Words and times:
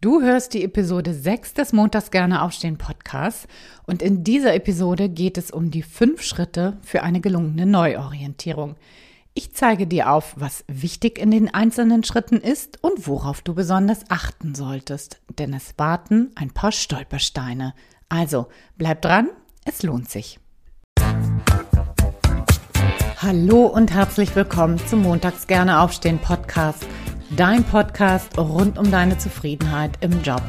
Du 0.00 0.22
hörst 0.22 0.54
die 0.54 0.62
Episode 0.62 1.12
6 1.12 1.54
des 1.54 1.72
Montags 1.72 2.12
gerne 2.12 2.42
aufstehen 2.42 2.78
Podcasts 2.78 3.48
und 3.84 4.00
in 4.00 4.22
dieser 4.22 4.54
Episode 4.54 5.08
geht 5.08 5.36
es 5.36 5.50
um 5.50 5.72
die 5.72 5.82
fünf 5.82 6.22
Schritte 6.22 6.78
für 6.82 7.02
eine 7.02 7.20
gelungene 7.20 7.66
Neuorientierung. 7.66 8.76
Ich 9.34 9.54
zeige 9.54 9.88
dir 9.88 10.12
auf, 10.12 10.34
was 10.36 10.64
wichtig 10.68 11.18
in 11.18 11.32
den 11.32 11.52
einzelnen 11.52 12.04
Schritten 12.04 12.36
ist 12.36 12.78
und 12.80 13.08
worauf 13.08 13.42
du 13.42 13.54
besonders 13.54 14.08
achten 14.08 14.54
solltest, 14.54 15.20
denn 15.36 15.52
es 15.52 15.74
warten 15.78 16.30
ein 16.36 16.52
paar 16.52 16.70
Stolpersteine. 16.70 17.74
Also, 18.08 18.46
bleib 18.76 19.02
dran, 19.02 19.26
es 19.64 19.82
lohnt 19.82 20.08
sich. 20.08 20.38
Hallo 23.16 23.66
und 23.66 23.92
herzlich 23.92 24.36
willkommen 24.36 24.78
zum 24.86 25.02
Montags 25.02 25.48
gerne 25.48 25.80
aufstehen 25.80 26.20
Podcast 26.20 26.86
dein 27.36 27.64
Podcast 27.64 28.38
rund 28.38 28.78
um 28.78 28.90
deine 28.90 29.18
Zufriedenheit 29.18 29.92
im 30.00 30.22
Job. 30.22 30.42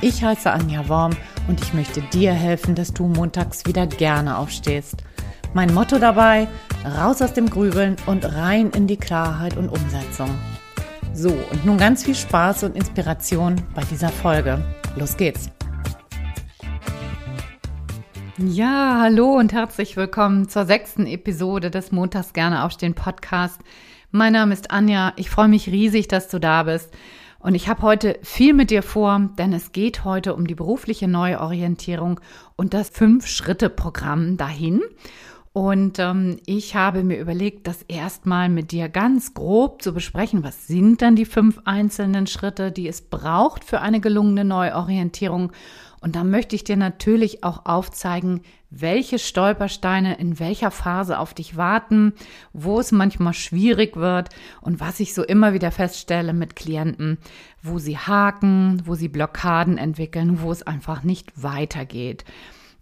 Ich 0.00 0.22
heiße 0.22 0.50
Anja 0.50 0.88
Worm 0.88 1.12
und 1.48 1.60
ich 1.60 1.74
möchte 1.74 2.00
dir 2.12 2.32
helfen, 2.32 2.74
dass 2.74 2.92
du 2.92 3.06
montags 3.06 3.66
wieder 3.66 3.86
gerne 3.86 4.38
aufstehst. 4.38 5.04
Mein 5.52 5.72
Motto 5.72 5.98
dabei, 5.98 6.48
raus 6.98 7.22
aus 7.22 7.32
dem 7.32 7.48
Grübeln 7.48 7.96
und 8.06 8.24
rein 8.24 8.70
in 8.70 8.86
die 8.86 8.96
Klarheit 8.96 9.56
und 9.56 9.68
Umsetzung. 9.68 10.30
So, 11.12 11.28
und 11.28 11.64
nun 11.64 11.78
ganz 11.78 12.04
viel 12.04 12.14
Spaß 12.14 12.64
und 12.64 12.76
Inspiration 12.76 13.56
bei 13.74 13.82
dieser 13.84 14.08
Folge. 14.08 14.64
Los 14.96 15.16
geht's! 15.16 15.50
Ja, 18.36 18.98
hallo 19.00 19.36
und 19.36 19.52
herzlich 19.52 19.96
willkommen 19.96 20.48
zur 20.48 20.64
sechsten 20.64 21.06
Episode 21.06 21.70
des 21.70 21.92
Montags 21.92 22.32
gerne 22.32 22.64
aufstehen 22.64 22.94
Podcast. 22.94 23.60
Mein 24.16 24.34
Name 24.34 24.54
ist 24.54 24.70
Anja. 24.70 25.12
Ich 25.16 25.28
freue 25.28 25.48
mich 25.48 25.66
riesig, 25.66 26.06
dass 26.06 26.28
du 26.28 26.38
da 26.38 26.62
bist. 26.62 26.88
Und 27.40 27.56
ich 27.56 27.66
habe 27.66 27.82
heute 27.82 28.16
viel 28.22 28.54
mit 28.54 28.70
dir 28.70 28.84
vor, 28.84 29.28
denn 29.36 29.52
es 29.52 29.72
geht 29.72 30.04
heute 30.04 30.36
um 30.36 30.46
die 30.46 30.54
berufliche 30.54 31.08
Neuorientierung 31.08 32.20
und 32.54 32.74
das 32.74 32.90
Fünf-Schritte-Programm 32.90 34.36
dahin. 34.36 34.82
Und 35.52 35.98
ähm, 35.98 36.36
ich 36.46 36.76
habe 36.76 37.02
mir 37.02 37.18
überlegt, 37.18 37.66
das 37.66 37.82
erstmal 37.82 38.48
mit 38.48 38.70
dir 38.70 38.88
ganz 38.88 39.34
grob 39.34 39.82
zu 39.82 39.92
besprechen. 39.92 40.44
Was 40.44 40.68
sind 40.68 41.02
dann 41.02 41.16
die 41.16 41.24
fünf 41.24 41.60
einzelnen 41.64 42.28
Schritte, 42.28 42.70
die 42.70 42.86
es 42.86 43.02
braucht 43.02 43.64
für 43.64 43.80
eine 43.80 43.98
gelungene 43.98 44.44
Neuorientierung? 44.44 45.50
Und 46.00 46.14
da 46.14 46.22
möchte 46.22 46.54
ich 46.54 46.62
dir 46.62 46.76
natürlich 46.76 47.42
auch 47.42 47.66
aufzeigen, 47.66 48.42
welche 48.80 49.18
Stolpersteine 49.18 50.16
in 50.16 50.38
welcher 50.38 50.70
Phase 50.70 51.18
auf 51.18 51.34
dich 51.34 51.56
warten, 51.56 52.14
wo 52.52 52.80
es 52.80 52.92
manchmal 52.92 53.34
schwierig 53.34 53.96
wird 53.96 54.30
und 54.60 54.80
was 54.80 55.00
ich 55.00 55.14
so 55.14 55.22
immer 55.22 55.52
wieder 55.52 55.70
feststelle 55.70 56.32
mit 56.32 56.56
Klienten, 56.56 57.18
wo 57.62 57.78
sie 57.78 57.98
haken, 57.98 58.82
wo 58.84 58.94
sie 58.94 59.08
Blockaden 59.08 59.78
entwickeln, 59.78 60.40
wo 60.42 60.50
es 60.52 60.62
einfach 60.62 61.02
nicht 61.02 61.42
weitergeht. 61.42 62.24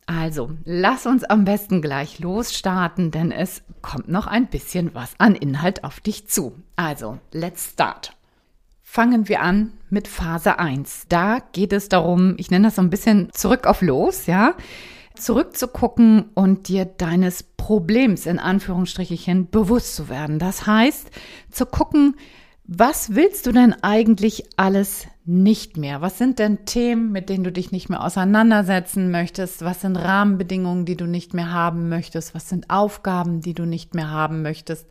Also, 0.06 0.50
lass 0.64 1.06
uns 1.06 1.24
am 1.24 1.44
besten 1.44 1.80
gleich 1.80 2.18
losstarten, 2.18 3.10
denn 3.10 3.30
es 3.30 3.62
kommt 3.82 4.08
noch 4.08 4.26
ein 4.26 4.48
bisschen 4.48 4.94
was 4.94 5.14
an 5.18 5.34
Inhalt 5.34 5.84
auf 5.84 6.00
dich 6.00 6.26
zu. 6.28 6.56
Also, 6.76 7.18
let's 7.30 7.70
start. 7.70 8.16
Fangen 8.82 9.28
wir 9.28 9.40
an 9.40 9.72
mit 9.90 10.08
Phase 10.08 10.58
1. 10.58 11.06
Da 11.08 11.38
geht 11.52 11.72
es 11.72 11.88
darum, 11.88 12.34
ich 12.36 12.50
nenne 12.50 12.66
das 12.66 12.76
so 12.76 12.82
ein 12.82 12.90
bisschen 12.90 13.30
zurück 13.32 13.66
auf 13.66 13.80
los, 13.80 14.26
ja, 14.26 14.54
zurückzugucken 15.16 16.30
und 16.34 16.68
dir 16.68 16.84
deines 16.84 17.42
Problems 17.42 18.26
in 18.26 18.38
Anführungsstrichen 18.38 19.50
bewusst 19.50 19.94
zu 19.96 20.08
werden. 20.08 20.38
Das 20.38 20.66
heißt, 20.66 21.10
zu 21.50 21.66
gucken, 21.66 22.16
was 22.64 23.14
willst 23.14 23.46
du 23.46 23.52
denn 23.52 23.74
eigentlich 23.82 24.44
alles 24.56 25.06
nicht 25.24 25.76
mehr? 25.76 26.00
Was 26.00 26.18
sind 26.18 26.38
denn 26.38 26.64
Themen, 26.64 27.12
mit 27.12 27.28
denen 27.28 27.44
du 27.44 27.52
dich 27.52 27.72
nicht 27.72 27.88
mehr 27.88 28.02
auseinandersetzen 28.02 29.10
möchtest? 29.10 29.62
Was 29.62 29.80
sind 29.80 29.96
Rahmenbedingungen, 29.96 30.84
die 30.84 30.96
du 30.96 31.06
nicht 31.06 31.34
mehr 31.34 31.52
haben 31.52 31.88
möchtest? 31.88 32.34
Was 32.34 32.48
sind 32.48 32.70
Aufgaben, 32.70 33.40
die 33.40 33.54
du 33.54 33.64
nicht 33.64 33.94
mehr 33.94 34.10
haben 34.10 34.42
möchtest? 34.42 34.86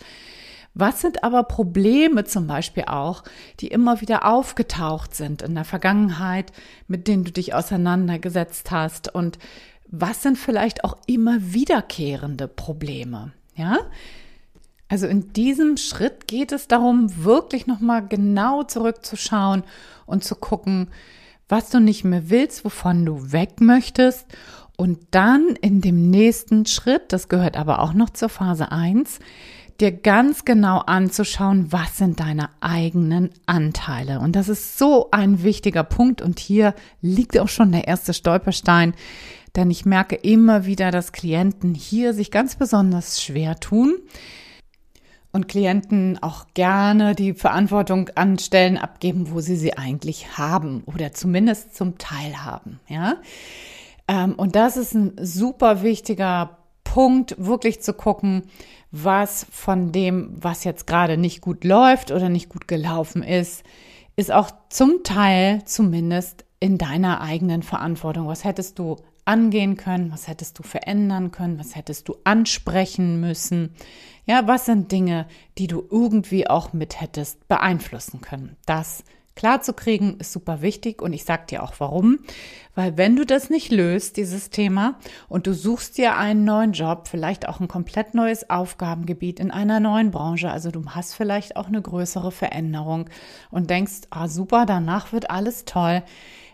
Was 0.74 1.02
sind 1.02 1.24
aber 1.24 1.44
Probleme 1.44 2.24
zum 2.24 2.48
Beispiel 2.48 2.86
auch, 2.88 3.24
die 3.60 3.68
immer 3.68 4.00
wieder 4.00 4.26
aufgetaucht 4.26 5.16
sind 5.16 5.42
in 5.42 5.54
der 5.54 5.66
Vergangenheit, 5.66 6.54
mit 6.88 7.08
denen 7.08 7.26
du 7.26 7.32
dich 7.32 7.54
auseinandergesetzt 7.54 8.72
hast? 8.72 9.14
Und 9.14 9.38
was 9.92 10.24
sind 10.24 10.38
vielleicht 10.38 10.84
auch 10.84 10.98
immer 11.06 11.38
wiederkehrende 11.40 12.48
Probleme? 12.48 13.34
Ja? 13.56 13.80
Also 14.88 15.08
in 15.08 15.34
diesem 15.34 15.78
Schritt 15.78 16.28
geht 16.28 16.52
es 16.52 16.68
darum, 16.68 17.24
wirklich 17.24 17.68
nochmal 17.68 18.08
genau 18.08 18.64
zurückzuschauen 18.64 19.64
und 20.06 20.24
zu 20.24 20.36
gucken, 20.36 20.90
was 21.48 21.70
du 21.70 21.80
nicht 21.80 22.04
mehr 22.04 22.30
willst, 22.30 22.66
wovon 22.66 23.06
du 23.06 23.32
weg 23.32 23.60
möchtest. 23.60 24.26
Und 24.78 25.00
dann 25.12 25.56
in 25.62 25.82
dem 25.82 26.10
nächsten 26.10 26.66
Schritt, 26.66 27.14
das 27.14 27.30
gehört 27.30 27.58
aber 27.58 27.80
auch 27.80 27.94
noch 27.94 28.10
zur 28.10 28.30
Phase 28.30 28.72
1, 28.72 29.20
dir 29.80 29.92
ganz 29.92 30.46
genau 30.46 30.80
anzuschauen, 30.80 31.72
was 31.72 31.98
sind 31.98 32.20
deine 32.20 32.50
eigenen 32.62 33.32
Anteile. 33.46 34.20
Und 34.20 34.36
das 34.36 34.48
ist 34.48 34.78
so 34.78 35.10
ein 35.12 35.44
wichtiger 35.44 35.84
Punkt. 35.84 36.22
Und 36.22 36.40
hier 36.40 36.74
liegt 37.02 37.38
auch 37.38 37.50
schon 37.50 37.72
der 37.72 37.88
erste 37.88 38.14
Stolperstein. 38.14 38.94
Denn 39.56 39.70
ich 39.70 39.86
merke 39.86 40.16
immer 40.16 40.66
wieder, 40.66 40.92
dass 40.92 41.12
Klienten 41.12 41.74
hier 41.74 42.14
sich 42.14 42.32
ganz 42.32 42.56
besonders 42.56 43.22
schwer 43.22 43.60
tun 43.60 43.96
und 45.32 45.48
Klienten 45.48 46.22
auch 46.22 46.46
gerne 46.54 47.16
die 47.16 47.34
Verantwortung 47.34 48.10
an 48.16 48.38
Stellen 48.40 48.78
abgeben, 48.78 49.32
wo 49.32 49.40
sie 49.40 49.56
sie 49.56 49.78
eigentlich 49.78 50.38
haben 50.38 50.84
oder 50.86 51.14
zumindest 51.14 51.76
zum 51.76 51.98
Teil 51.98 52.44
haben. 52.44 52.80
Ja, 52.88 53.18
ähm, 54.08 54.34
und 54.34 54.56
das 54.56 54.78
ist 54.78 54.94
ein 54.94 55.14
super 55.22 55.84
wichtiger 55.84 56.58
Punkt, 56.84 57.36
wirklich 57.38 57.82
zu 57.82 57.94
gucken, 57.94 58.44
was 58.92 59.46
von 59.50 59.94
dem, 59.94 60.36
was 60.36 60.66
jetzt 60.66 60.86
gerade 60.86 61.18
nicht 61.18 61.40
gut 61.40 61.64
läuft 61.64 62.12
oder 62.12 62.28
nicht 62.28 62.50
gut 62.50 62.68
gelaufen 62.68 63.24
ist, 63.24 63.64
ist 64.18 64.32
auch 64.32 64.52
zum 64.70 65.04
Teil 65.04 65.64
zumindest 65.64 66.44
in 66.60 66.78
deiner 66.78 67.22
eigenen 67.22 67.64
Verantwortung. 67.64 68.28
Was 68.28 68.44
hättest 68.44 68.78
du 68.78 68.98
angehen 69.26 69.78
können? 69.78 70.12
Was 70.12 70.28
hättest 70.28 70.60
du 70.60 70.64
verändern 70.64 71.32
können? 71.32 71.60
Was 71.60 71.76
hättest 71.76 72.08
du 72.08 72.16
ansprechen 72.24 73.20
müssen? 73.20 73.76
Ja, 74.26 74.48
was 74.48 74.66
sind 74.66 74.92
Dinge, 74.92 75.28
die 75.58 75.68
du 75.68 75.84
irgendwie 75.90 76.48
auch 76.48 76.74
mit 76.74 77.02
hättest 77.02 77.48
beeinflussen 77.48 78.22
können? 78.22 78.58
Das 78.66 79.04
klar 79.36 79.62
zu 79.62 79.74
kriegen, 79.74 80.18
ist 80.20 80.34
super 80.34 80.62
wichtig 80.62 81.02
und 81.02 81.14
ich 81.14 81.26
sag 81.26 81.48
dir 81.48 81.64
auch 81.64 81.74
warum. 81.80 82.20
Weil 82.76 82.98
wenn 82.98 83.16
du 83.16 83.26
das 83.26 83.50
nicht 83.50 83.72
löst, 83.72 84.18
dieses 84.18 84.50
Thema, 84.50 85.00
und 85.30 85.48
du 85.48 85.54
suchst 85.54 85.98
dir 85.98 86.16
einen 86.16 86.44
neuen 86.44 86.74
Job, 86.74 87.08
vielleicht 87.08 87.48
auch 87.48 87.60
ein 87.60 87.68
komplett 87.68 88.14
neues 88.14 88.50
Aufgabengebiet 88.50 89.40
in 89.40 89.52
einer 89.52 89.80
neuen 89.80 90.12
Branche, 90.12 90.52
also 90.52 90.72
du 90.72 90.86
hast 90.90 91.14
vielleicht 91.14 91.56
auch 91.56 91.68
eine 91.68 91.82
größere 91.82 92.32
Veränderung 92.32 93.10
und 93.50 93.70
denkst, 93.70 94.02
ah 94.10 94.28
super, 94.28 94.66
danach 94.66 95.12
wird 95.12 95.30
alles 95.30 95.66
toll. 95.66 96.04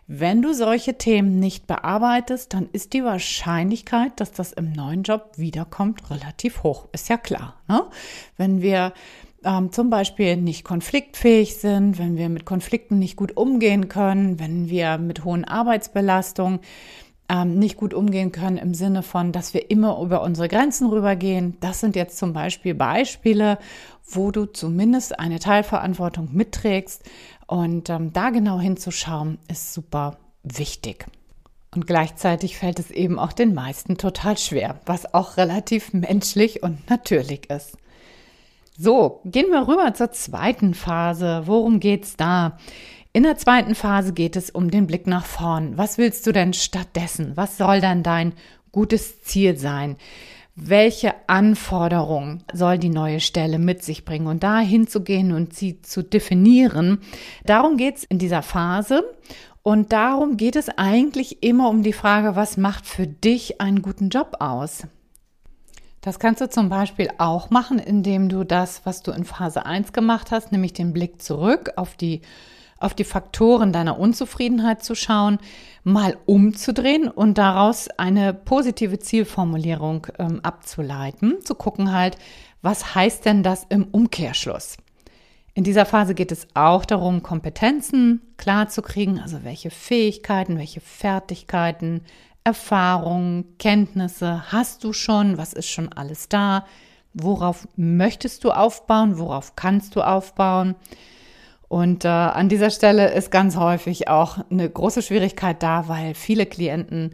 Wenn 0.09 0.41
du 0.41 0.53
solche 0.53 0.97
Themen 0.97 1.37
nicht 1.39 1.67
bearbeitest, 1.67 2.53
dann 2.53 2.69
ist 2.71 2.93
die 2.93 3.03
Wahrscheinlichkeit, 3.03 4.13
dass 4.21 4.31
das 4.31 4.53
im 4.53 4.71
neuen 4.71 5.03
Job 5.03 5.31
wiederkommt, 5.35 6.09
relativ 6.09 6.63
hoch. 6.63 6.87
Ist 6.93 7.09
ja 7.09 7.17
klar. 7.17 7.55
Ne? 7.67 7.83
Wenn 8.37 8.61
wir 8.61 8.93
ähm, 9.43 9.73
zum 9.73 9.89
Beispiel 9.89 10.37
nicht 10.37 10.63
konfliktfähig 10.63 11.57
sind, 11.57 11.99
wenn 11.99 12.15
wir 12.15 12.29
mit 12.29 12.45
Konflikten 12.45 12.99
nicht 12.99 13.17
gut 13.17 13.35
umgehen 13.35 13.89
können, 13.89 14.39
wenn 14.39 14.69
wir 14.69 14.97
mit 14.97 15.25
hohen 15.25 15.43
Arbeitsbelastungen 15.43 16.59
ähm, 17.29 17.59
nicht 17.59 17.77
gut 17.77 17.93
umgehen 17.93 18.31
können 18.31 18.57
im 18.57 18.73
Sinne 18.73 19.03
von, 19.03 19.31
dass 19.31 19.53
wir 19.53 19.69
immer 19.69 19.99
über 20.01 20.21
unsere 20.21 20.47
Grenzen 20.47 20.87
rübergehen. 20.87 21.57
Das 21.59 21.79
sind 21.79 21.95
jetzt 21.95 22.17
zum 22.17 22.33
Beispiel 22.33 22.73
Beispiele, 22.73 23.57
wo 24.05 24.31
du 24.31 24.45
zumindest 24.45 25.19
eine 25.19 25.39
Teilverantwortung 25.39 26.29
mitträgst. 26.31 27.03
Und 27.45 27.89
ähm, 27.89 28.13
da 28.13 28.29
genau 28.29 28.59
hinzuschauen, 28.59 29.39
ist 29.49 29.73
super 29.73 30.17
wichtig. 30.43 31.05
Und 31.73 31.85
gleichzeitig 31.85 32.57
fällt 32.57 32.79
es 32.79 32.91
eben 32.91 33.19
auch 33.19 33.33
den 33.33 33.53
meisten 33.53 33.97
total 33.97 34.37
schwer, 34.37 34.79
was 34.85 35.13
auch 35.13 35.37
relativ 35.37 35.93
menschlich 35.93 36.63
und 36.63 36.89
natürlich 36.89 37.49
ist. 37.49 37.77
So, 38.79 39.21
gehen 39.25 39.49
wir 39.49 39.67
rüber 39.67 39.93
zur 39.93 40.11
zweiten 40.11 40.73
Phase. 40.73 41.43
Worum 41.45 41.79
geht's 41.79 42.15
da? 42.15 42.57
In 43.17 43.23
der 43.23 43.35
zweiten 43.35 43.73
Phase 43.73 44.13
geht 44.13 44.35
es 44.35 44.51
um 44.51 44.69
den 44.69 44.85
Blick 44.85 45.07
nach 45.07 45.25
vorn. 45.25 45.75
Was 45.75 45.97
willst 45.97 46.27
du 46.27 46.31
denn 46.31 46.53
stattdessen? 46.53 47.31
Was 47.33 47.57
soll 47.57 47.81
dann 47.81 48.03
dein 48.03 48.33
gutes 48.71 49.23
Ziel 49.23 49.57
sein? 49.57 49.95
Welche 50.55 51.15
Anforderungen 51.25 52.43
soll 52.53 52.77
die 52.77 52.89
neue 52.89 53.19
Stelle 53.19 53.57
mit 53.57 53.83
sich 53.83 54.05
bringen? 54.05 54.27
Und 54.27 54.43
da 54.43 54.59
hinzugehen 54.59 55.31
und 55.31 55.55
sie 55.55 55.81
zu 55.81 56.03
definieren, 56.03 56.99
darum 57.43 57.77
geht's 57.77 58.03
in 58.03 58.19
dieser 58.19 58.43
Phase. 58.43 59.03
Und 59.63 59.93
darum 59.93 60.37
geht 60.37 60.55
es 60.55 60.69
eigentlich 60.69 61.41
immer 61.41 61.69
um 61.69 61.81
die 61.81 61.93
Frage, 61.93 62.35
was 62.35 62.55
macht 62.55 62.85
für 62.85 63.07
dich 63.07 63.59
einen 63.59 63.81
guten 63.81 64.09
Job 64.09 64.35
aus? 64.41 64.83
Das 66.01 66.19
kannst 66.19 66.41
du 66.41 66.49
zum 66.51 66.69
Beispiel 66.69 67.09
auch 67.17 67.49
machen, 67.49 67.79
indem 67.79 68.29
du 68.29 68.43
das, 68.43 68.85
was 68.85 69.01
du 69.01 69.09
in 69.09 69.25
Phase 69.25 69.65
1 69.65 69.91
gemacht 69.91 70.29
hast, 70.29 70.51
nämlich 70.51 70.73
den 70.73 70.93
Blick 70.93 71.19
zurück 71.19 71.71
auf 71.77 71.95
die 71.95 72.21
auf 72.79 72.93
die 72.93 73.03
Faktoren 73.03 73.73
deiner 73.73 73.99
Unzufriedenheit 73.99 74.83
zu 74.83 74.95
schauen, 74.95 75.39
mal 75.83 76.17
umzudrehen 76.25 77.07
und 77.07 77.37
daraus 77.37 77.87
eine 77.97 78.33
positive 78.33 78.99
Zielformulierung 78.99 80.07
ähm, 80.19 80.39
abzuleiten, 80.43 81.41
zu 81.43 81.55
gucken 81.55 81.93
halt, 81.93 82.17
was 82.61 82.95
heißt 82.95 83.25
denn 83.25 83.43
das 83.43 83.65
im 83.69 83.85
Umkehrschluss? 83.85 84.77
In 85.53 85.63
dieser 85.63 85.85
Phase 85.85 86.13
geht 86.13 86.31
es 86.31 86.47
auch 86.53 86.85
darum, 86.85 87.23
Kompetenzen 87.23 88.21
klarzukriegen, 88.37 89.19
also 89.19 89.43
welche 89.43 89.71
Fähigkeiten, 89.71 90.57
welche 90.57 90.81
Fertigkeiten, 90.81 92.01
Erfahrungen, 92.43 93.57
Kenntnisse 93.57 94.51
hast 94.51 94.83
du 94.83 94.93
schon, 94.93 95.37
was 95.37 95.53
ist 95.53 95.67
schon 95.67 95.91
alles 95.91 96.29
da, 96.29 96.65
worauf 97.13 97.67
möchtest 97.75 98.43
du 98.43 98.51
aufbauen, 98.51 99.17
worauf 99.17 99.55
kannst 99.55 99.95
du 99.95 100.01
aufbauen. 100.01 100.75
Und 101.67 102.05
äh, 102.05 102.07
an 102.07 102.49
dieser 102.49 102.69
Stelle 102.69 103.13
ist 103.13 103.29
ganz 103.29 103.57
häufig 103.57 104.07
auch 104.07 104.37
eine 104.49 104.69
große 104.69 105.01
Schwierigkeit 105.01 105.61
da, 105.61 105.87
weil 105.87 106.13
viele 106.13 106.45
Klienten 106.45 107.13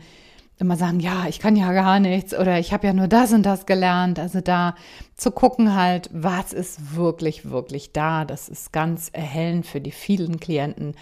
immer 0.59 0.77
sagen, 0.77 0.99
ja, 0.99 1.25
ich 1.27 1.39
kann 1.39 1.55
ja 1.55 1.73
gar 1.73 1.99
nichts 1.99 2.37
oder 2.37 2.59
ich 2.59 2.71
habe 2.71 2.87
ja 2.87 2.93
nur 2.93 3.07
das 3.07 3.33
und 3.33 3.43
das 3.43 3.65
gelernt. 3.65 4.19
Also 4.19 4.41
da 4.41 4.75
zu 5.15 5.31
gucken 5.31 5.75
halt, 5.75 6.09
was 6.13 6.53
ist 6.53 6.95
wirklich, 6.95 7.49
wirklich 7.49 7.91
da. 7.93 8.25
Das 8.25 8.49
ist 8.49 8.71
ganz 8.71 9.09
erhellend 9.11 9.65
für 9.65 9.81
die 9.81 9.91
vielen 9.91 10.39
Klienten, 10.39 10.95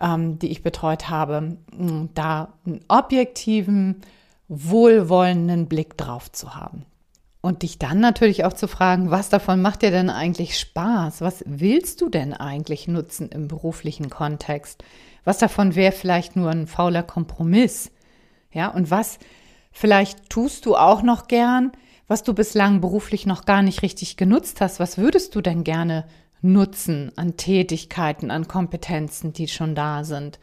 ähm, 0.00 0.38
die 0.38 0.50
ich 0.50 0.62
betreut 0.62 1.10
habe, 1.10 1.56
da 2.14 2.54
einen 2.64 2.80
objektiven, 2.88 4.02
wohlwollenden 4.48 5.66
Blick 5.66 5.96
drauf 5.96 6.30
zu 6.30 6.54
haben. 6.54 6.86
Und 7.44 7.60
dich 7.60 7.78
dann 7.78 8.00
natürlich 8.00 8.46
auch 8.46 8.54
zu 8.54 8.66
fragen, 8.66 9.10
was 9.10 9.28
davon 9.28 9.60
macht 9.60 9.82
dir 9.82 9.90
denn 9.90 10.08
eigentlich 10.08 10.58
Spaß? 10.58 11.20
Was 11.20 11.44
willst 11.46 12.00
du 12.00 12.08
denn 12.08 12.32
eigentlich 12.32 12.88
nutzen 12.88 13.28
im 13.28 13.48
beruflichen 13.48 14.08
Kontext? 14.08 14.82
Was 15.24 15.36
davon 15.36 15.74
wäre 15.74 15.92
vielleicht 15.92 16.36
nur 16.36 16.48
ein 16.48 16.66
fauler 16.66 17.02
Kompromiss? 17.02 17.90
Ja, 18.50 18.68
und 18.68 18.90
was 18.90 19.18
vielleicht 19.72 20.30
tust 20.30 20.64
du 20.64 20.74
auch 20.74 21.02
noch 21.02 21.28
gern, 21.28 21.72
was 22.08 22.22
du 22.22 22.32
bislang 22.32 22.80
beruflich 22.80 23.26
noch 23.26 23.44
gar 23.44 23.60
nicht 23.60 23.82
richtig 23.82 24.16
genutzt 24.16 24.62
hast? 24.62 24.80
Was 24.80 24.96
würdest 24.96 25.34
du 25.34 25.42
denn 25.42 25.64
gerne 25.64 26.06
nutzen 26.40 27.12
an 27.16 27.36
Tätigkeiten, 27.36 28.30
an 28.30 28.48
Kompetenzen, 28.48 29.34
die 29.34 29.48
schon 29.48 29.74
da 29.74 30.04
sind? 30.04 30.38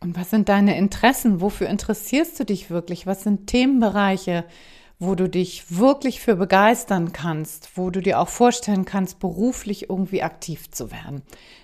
Und 0.00 0.16
was 0.16 0.30
sind 0.30 0.48
deine 0.48 0.76
Interessen? 0.76 1.40
Wofür 1.40 1.68
interessierst 1.68 2.40
du 2.40 2.44
dich 2.44 2.68
wirklich? 2.68 3.06
Was 3.06 3.22
sind 3.22 3.46
Themenbereiche? 3.46 4.44
Wo 5.02 5.16
du 5.16 5.28
dich 5.28 5.76
wirklich 5.76 6.20
für 6.20 6.36
begeistern 6.36 7.12
kannst, 7.12 7.76
wo 7.76 7.90
du 7.90 8.00
dir 8.00 8.20
auch 8.20 8.28
vorstellen 8.28 8.84
kannst, 8.84 9.18
beruflich 9.18 9.90
irgendwie 9.90 10.22
aktiv 10.22 10.70
zu 10.70 10.92
werden. 10.92 11.22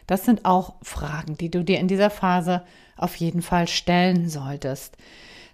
Das 0.08 0.24
sind 0.24 0.44
auch 0.44 0.74
Fragen, 0.82 1.36
die 1.36 1.48
du 1.48 1.62
dir 1.62 1.78
in 1.78 1.86
dieser 1.86 2.10
Phase 2.10 2.64
auf 2.96 3.14
jeden 3.14 3.42
Fall 3.42 3.68
stellen 3.68 4.28
solltest. 4.28 4.96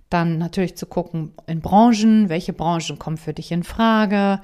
Dann 0.08 0.38
natürlich 0.38 0.78
zu 0.78 0.86
gucken 0.86 1.32
in 1.46 1.60
Branchen, 1.60 2.30
welche 2.30 2.54
Branchen 2.54 2.98
kommen 2.98 3.18
für 3.18 3.34
dich 3.34 3.52
in 3.52 3.64
Frage, 3.64 4.40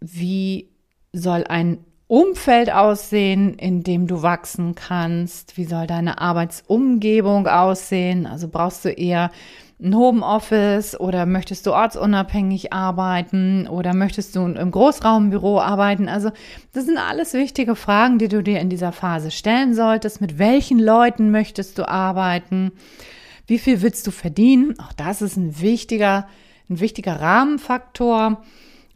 wie 0.00 0.68
soll 1.12 1.44
ein 1.44 1.84
Umfeld 2.08 2.72
aussehen, 2.72 3.54
in 3.54 3.84
dem 3.84 4.08
du 4.08 4.22
wachsen 4.22 4.74
kannst, 4.74 5.56
wie 5.56 5.64
soll 5.64 5.86
deine 5.86 6.20
Arbeitsumgebung 6.20 7.46
aussehen, 7.46 8.26
also 8.26 8.48
brauchst 8.48 8.84
du 8.84 8.88
eher 8.90 9.30
ein 9.82 9.96
Homeoffice 9.96 10.98
oder 10.98 11.26
möchtest 11.26 11.66
du 11.66 11.72
ortsunabhängig 11.72 12.72
arbeiten 12.72 13.66
oder 13.66 13.94
möchtest 13.94 14.36
du 14.36 14.46
im 14.46 14.70
Großraumbüro 14.70 15.60
arbeiten? 15.60 16.08
Also 16.08 16.30
das 16.72 16.86
sind 16.86 16.98
alles 16.98 17.34
wichtige 17.34 17.74
Fragen, 17.74 18.18
die 18.18 18.28
du 18.28 18.42
dir 18.42 18.60
in 18.60 18.70
dieser 18.70 18.92
Phase 18.92 19.30
stellen 19.30 19.74
solltest. 19.74 20.20
Mit 20.20 20.38
welchen 20.38 20.78
Leuten 20.78 21.30
möchtest 21.30 21.78
du 21.78 21.88
arbeiten? 21.88 22.72
Wie 23.46 23.58
viel 23.58 23.82
willst 23.82 24.06
du 24.06 24.12
verdienen? 24.12 24.78
Auch 24.78 24.92
das 24.92 25.20
ist 25.20 25.36
ein 25.36 25.60
wichtiger, 25.60 26.28
ein 26.70 26.78
wichtiger 26.78 27.20
Rahmenfaktor. 27.20 28.42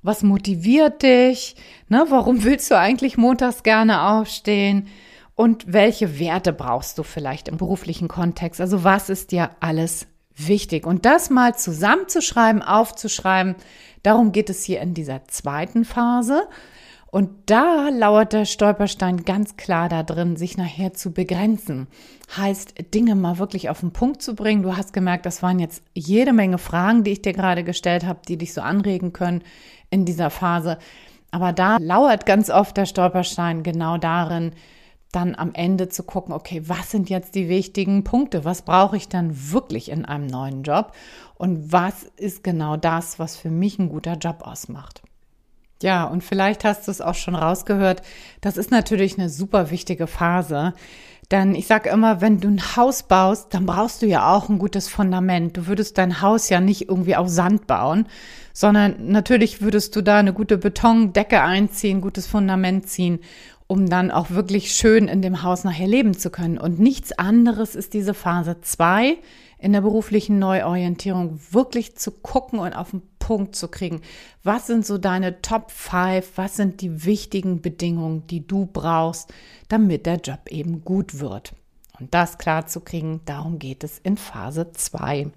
Was 0.03 0.23
motiviert 0.23 1.03
dich? 1.03 1.57
Ne, 1.89 2.07
warum 2.11 2.45
willst 2.45 2.71
du 2.71 2.79
eigentlich 2.79 3.17
montags 3.17 3.65
gerne 3.65 4.03
aufstehen? 4.03 4.87
Und 5.35 5.73
welche 5.73 6.21
Werte 6.21 6.53
brauchst 6.53 6.97
du 6.97 7.03
vielleicht 7.03 7.49
im 7.49 7.57
beruflichen 7.57 8.07
Kontext? 8.07 8.61
Also 8.61 8.85
was 8.85 9.11
ist 9.11 9.33
dir 9.33 9.51
alles 9.59 10.07
wichtig. 10.37 10.87
Und 10.87 11.05
das 11.05 11.31
mal 11.31 11.55
zusammenzuschreiben, 11.57 12.63
aufzuschreiben, 12.63 13.57
darum 14.03 14.33
geht 14.33 14.51
es 14.51 14.65
hier 14.65 14.81
in 14.81 14.95
dieser 14.95 15.27
zweiten 15.29 15.85
Phase. 15.85 16.49
Und 17.11 17.31
da 17.47 17.89
lauert 17.89 18.33
der 18.33 18.45
Stolperstein 18.45 19.25
ganz 19.25 19.57
klar 19.57 19.89
da 19.89 20.03
drin, 20.03 20.37
sich 20.37 20.59
nachher 20.59 20.93
zu 20.93 21.13
begrenzen. 21.13 21.87
Heißt, 22.37 22.75
Dinge 22.93 23.15
mal 23.15 23.39
wirklich 23.39 23.71
auf 23.71 23.81
den 23.81 23.93
Punkt 23.93 24.21
zu 24.21 24.35
bringen. 24.35 24.63
Du 24.63 24.77
hast 24.77 24.93
gemerkt, 24.93 25.25
das 25.25 25.43
waren 25.43 25.59
jetzt 25.59 25.83
jede 25.95 26.33
Menge 26.33 26.59
Fragen, 26.59 27.05
die 27.05 27.13
ich 27.13 27.23
dir 27.23 27.33
gerade 27.33 27.65
gestellt 27.65 28.05
habe, 28.05 28.21
die 28.29 28.37
dich 28.37 28.53
so 28.53 28.61
anregen 28.61 29.13
können 29.13 29.43
in 29.89 30.05
dieser 30.05 30.31
Phase. 30.31 30.79
Aber 31.31 31.53
da 31.53 31.79
lauert 31.79 32.27
ganz 32.27 32.51
oft 32.51 32.77
der 32.77 32.87
Stolperstein 32.87 33.63
genau 33.63 33.99
darin, 33.99 34.53
dann 35.17 35.35
am 35.35 35.55
Ende 35.55 35.89
zu 35.89 36.03
gucken, 36.03 36.35
okay, 36.35 36.63
was 36.67 36.91
sind 36.91 37.09
jetzt 37.09 37.35
die 37.35 37.49
wichtigen 37.49 38.05
Punkte? 38.05 38.45
Was 38.45 38.63
brauche 38.63 38.97
ich 38.97 39.09
dann 39.09 39.51
wirklich 39.51 39.91
in 39.91 40.05
einem 40.05 40.27
neuen 40.27 40.63
Job? 40.63 40.93
Und 41.37 41.73
was 41.73 42.05
ist 42.17 42.45
genau 42.45 42.77
das, 42.77 43.19
was 43.19 43.37
für 43.37 43.51
mich 43.51 43.79
ein 43.79 43.89
guter 43.89 44.15
Job 44.15 44.43
ausmacht? 44.43 45.03
Ja, 45.83 46.05
und 46.05 46.23
vielleicht 46.23 46.65
hast 46.65 46.87
du 46.87 46.91
es 46.91 47.01
auch 47.01 47.15
schon 47.15 47.35
rausgehört. 47.35 48.03
Das 48.41 48.57
ist 48.57 48.71
natürlich 48.71 49.19
eine 49.19 49.29
super 49.29 49.71
wichtige 49.71 50.07
Phase. 50.07 50.75
Denn 51.31 51.55
ich 51.55 51.67
sage 51.67 51.89
immer, 51.89 52.21
wenn 52.21 52.39
du 52.39 52.49
ein 52.49 52.77
Haus 52.77 53.03
baust, 53.03 53.53
dann 53.53 53.67
brauchst 53.67 54.01
du 54.01 54.07
ja 54.07 54.33
auch 54.33 54.49
ein 54.49 54.59
gutes 54.59 54.89
Fundament. 54.89 55.57
Du 55.57 55.67
würdest 55.67 55.99
dein 55.99 56.21
Haus 56.21 56.49
ja 56.51 56.61
nicht 56.61 56.89
irgendwie 56.89 57.17
auf 57.17 57.29
Sand 57.29 57.67
bauen, 57.67 58.07
sondern 58.53 59.11
natürlich 59.11 59.61
würdest 59.61 59.97
du 59.97 60.03
da 60.03 60.19
eine 60.19 60.33
gute 60.33 60.57
Betondecke 60.57 61.43
einziehen, 61.43 62.01
gutes 62.01 62.27
Fundament 62.27 62.89
ziehen 62.89 63.19
um 63.67 63.89
dann 63.89 64.11
auch 64.11 64.31
wirklich 64.31 64.73
schön 64.73 65.09
in 65.09 65.23
dem 65.23 65.43
Haus 65.43 65.65
nachher 65.65 65.89
leben 65.89 66.17
zu 66.17 66.31
können. 66.31 66.59
Und 66.59 66.79
nichts 66.79 67.13
anderes 67.13 67.75
ist 67.75 67.95
diese 67.95 68.15
Phase 68.15 68.61
zwei 68.61 69.19
in 69.59 69.73
der 69.73 69.81
beruflichen 69.81 70.39
Neuorientierung, 70.39 71.41
wirklich 71.51 71.97
zu 71.97 72.11
gucken 72.11 72.59
und 72.59 72.75
auf 72.75 72.91
den 72.91 73.03
Punkt 73.19 73.57
zu 73.57 73.69
kriegen. 73.69 74.03
Was 74.45 74.67
sind 74.67 74.87
so 74.87 74.99
deine 74.99 75.41
Top 75.41 75.71
5? 75.71 76.33
Was 76.37 76.57
sind 76.57 76.81
die 76.81 77.05
wichtigen 77.05 77.63
Bedingungen, 77.63 78.27
die 78.27 78.47
du 78.47 78.67
brauchst, 78.67 79.33
damit 79.69 80.07
der 80.07 80.17
Job 80.17 80.49
eben 80.51 80.85
gut 80.85 81.19
wird? 81.19 81.55
Und 81.99 82.13
das 82.13 82.39
klar 82.39 82.67
zu 82.67 82.81
kriegen, 82.81 83.23
darum 83.25 83.59
geht 83.59 83.83
es 83.83 83.99
in 83.99 84.17
Phase 84.17 84.71
2. 84.73 85.31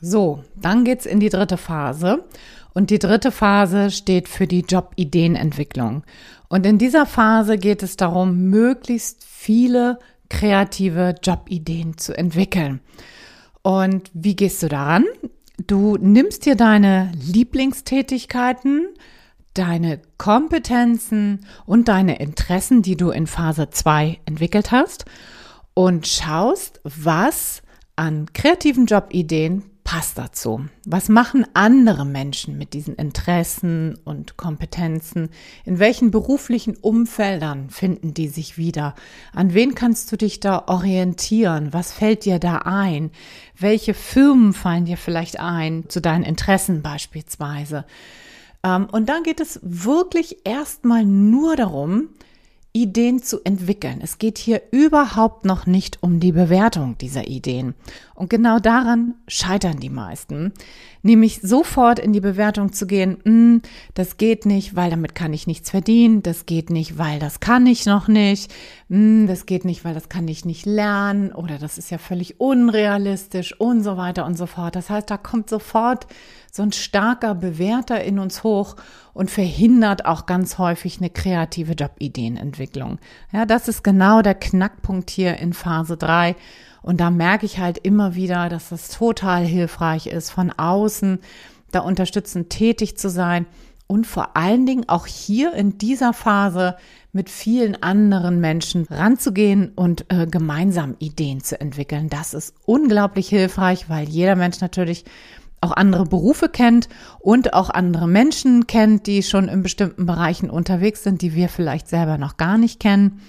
So, 0.00 0.44
dann 0.56 0.84
geht's 0.84 1.04
in 1.04 1.20
die 1.20 1.28
dritte 1.28 1.56
Phase. 1.56 2.24
Und 2.72 2.90
die 2.90 3.00
dritte 3.00 3.32
Phase 3.32 3.90
steht 3.90 4.28
für 4.28 4.46
die 4.46 4.60
Jobideenentwicklung. 4.60 6.04
Und 6.50 6.66
in 6.66 6.78
dieser 6.78 7.06
Phase 7.06 7.58
geht 7.58 7.82
es 7.84 7.96
darum, 7.96 8.50
möglichst 8.50 9.24
viele 9.24 10.00
kreative 10.28 11.14
Jobideen 11.22 11.96
zu 11.96 12.16
entwickeln. 12.16 12.80
Und 13.62 14.10
wie 14.12 14.34
gehst 14.34 14.62
du 14.62 14.68
daran? 14.68 15.04
Du 15.66 15.96
nimmst 15.96 16.46
dir 16.46 16.56
deine 16.56 17.12
Lieblingstätigkeiten, 17.14 18.88
deine 19.54 20.02
Kompetenzen 20.18 21.46
und 21.66 21.86
deine 21.86 22.18
Interessen, 22.18 22.82
die 22.82 22.96
du 22.96 23.10
in 23.10 23.28
Phase 23.28 23.70
2 23.70 24.18
entwickelt 24.26 24.72
hast 24.72 25.04
und 25.74 26.08
schaust, 26.08 26.80
was 26.82 27.62
an 27.94 28.26
kreativen 28.32 28.86
Jobideen 28.86 29.62
passt 29.90 30.18
dazu? 30.18 30.66
Was 30.86 31.08
machen 31.08 31.44
andere 31.52 32.06
Menschen 32.06 32.56
mit 32.56 32.74
diesen 32.74 32.94
Interessen 32.94 33.98
und 34.04 34.36
Kompetenzen? 34.36 35.30
In 35.64 35.80
welchen 35.80 36.12
beruflichen 36.12 36.76
Umfeldern 36.76 37.70
finden 37.70 38.14
die 38.14 38.28
sich 38.28 38.56
wieder? 38.56 38.94
An 39.32 39.52
wen 39.52 39.74
kannst 39.74 40.12
du 40.12 40.16
dich 40.16 40.38
da 40.38 40.68
orientieren? 40.68 41.72
Was 41.72 41.92
fällt 41.92 42.24
dir 42.24 42.38
da 42.38 42.58
ein? 42.58 43.10
Welche 43.58 43.92
Firmen 43.92 44.52
fallen 44.52 44.84
dir 44.84 44.96
vielleicht 44.96 45.40
ein 45.40 45.88
zu 45.88 46.00
deinen 46.00 46.22
Interessen 46.22 46.82
beispielsweise? 46.82 47.84
Ähm, 48.62 48.86
und 48.92 49.08
dann 49.08 49.24
geht 49.24 49.40
es 49.40 49.58
wirklich 49.60 50.46
erstmal 50.46 51.04
nur 51.04 51.56
darum, 51.56 52.10
Ideen 52.72 53.20
zu 53.20 53.40
entwickeln. 53.42 54.00
Es 54.00 54.18
geht 54.18 54.38
hier 54.38 54.62
überhaupt 54.70 55.44
noch 55.44 55.66
nicht 55.66 56.02
um 56.02 56.20
die 56.20 56.30
Bewertung 56.30 56.96
dieser 56.98 57.26
Ideen. 57.26 57.74
Und 58.20 58.28
genau 58.28 58.58
daran 58.58 59.14
scheitern 59.28 59.80
die 59.80 59.88
meisten. 59.88 60.52
Nämlich 61.00 61.40
sofort 61.40 61.98
in 61.98 62.12
die 62.12 62.20
Bewertung 62.20 62.70
zu 62.70 62.86
gehen, 62.86 63.16
hm, 63.24 63.62
das 63.94 64.18
geht 64.18 64.44
nicht, 64.44 64.76
weil 64.76 64.90
damit 64.90 65.14
kann 65.14 65.32
ich 65.32 65.46
nichts 65.46 65.70
verdienen, 65.70 66.22
das 66.22 66.44
geht 66.44 66.68
nicht, 66.68 66.98
weil 66.98 67.18
das 67.18 67.40
kann 67.40 67.66
ich 67.66 67.86
noch 67.86 68.08
nicht, 68.08 68.52
hm, 68.90 69.26
das 69.26 69.46
geht 69.46 69.64
nicht, 69.64 69.86
weil 69.86 69.94
das 69.94 70.10
kann 70.10 70.28
ich 70.28 70.44
nicht 70.44 70.66
lernen 70.66 71.32
oder 71.32 71.56
das 71.56 71.78
ist 71.78 71.88
ja 71.90 71.96
völlig 71.96 72.38
unrealistisch 72.40 73.58
und 73.58 73.82
so 73.82 73.96
weiter 73.96 74.26
und 74.26 74.36
so 74.36 74.44
fort. 74.44 74.76
Das 74.76 74.90
heißt, 74.90 75.10
da 75.10 75.16
kommt 75.16 75.48
sofort 75.48 76.06
so 76.52 76.62
ein 76.62 76.72
starker 76.72 77.34
Bewerter 77.34 78.04
in 78.04 78.18
uns 78.18 78.44
hoch 78.44 78.76
und 79.14 79.30
verhindert 79.30 80.04
auch 80.04 80.26
ganz 80.26 80.58
häufig 80.58 80.98
eine 80.98 81.08
kreative 81.08 81.72
Jobideenentwicklung. 81.72 82.98
Ja, 83.32 83.46
das 83.46 83.66
ist 83.66 83.82
genau 83.82 84.20
der 84.20 84.34
Knackpunkt 84.34 85.08
hier 85.08 85.38
in 85.38 85.54
Phase 85.54 85.96
drei 85.96 86.36
und 86.82 87.00
da 87.00 87.10
merke 87.10 87.46
ich 87.46 87.58
halt 87.58 87.78
immer 87.78 88.14
wieder, 88.14 88.48
dass 88.48 88.70
das 88.70 88.88
total 88.88 89.44
hilfreich 89.44 90.06
ist, 90.06 90.30
von 90.30 90.50
außen 90.50 91.18
da 91.72 91.80
unterstützend 91.80 92.50
tätig 92.50 92.96
zu 92.96 93.10
sein 93.10 93.46
und 93.86 94.06
vor 94.06 94.36
allen 94.36 94.66
Dingen 94.66 94.88
auch 94.88 95.06
hier 95.06 95.52
in 95.52 95.78
dieser 95.78 96.12
Phase 96.12 96.76
mit 97.12 97.28
vielen 97.28 97.82
anderen 97.82 98.40
Menschen 98.40 98.86
ranzugehen 98.88 99.72
und 99.74 100.04
äh, 100.08 100.26
gemeinsam 100.26 100.94
Ideen 101.00 101.42
zu 101.42 101.60
entwickeln. 101.60 102.08
Das 102.08 102.34
ist 102.34 102.54
unglaublich 102.66 103.28
hilfreich, 103.28 103.88
weil 103.88 104.08
jeder 104.08 104.36
Mensch 104.36 104.60
natürlich 104.60 105.04
auch 105.60 105.72
andere 105.72 106.04
Berufe 106.04 106.48
kennt 106.48 106.88
und 107.18 107.52
auch 107.52 107.68
andere 107.68 108.08
Menschen 108.08 108.66
kennt, 108.66 109.06
die 109.06 109.22
schon 109.22 109.48
in 109.48 109.62
bestimmten 109.62 110.06
Bereichen 110.06 110.50
unterwegs 110.50 111.02
sind, 111.02 111.20
die 111.20 111.34
wir 111.34 111.48
vielleicht 111.48 111.88
selber 111.88 112.16
noch 112.16 112.36
gar 112.36 112.58
nicht 112.58 112.80
kennen 112.80 113.20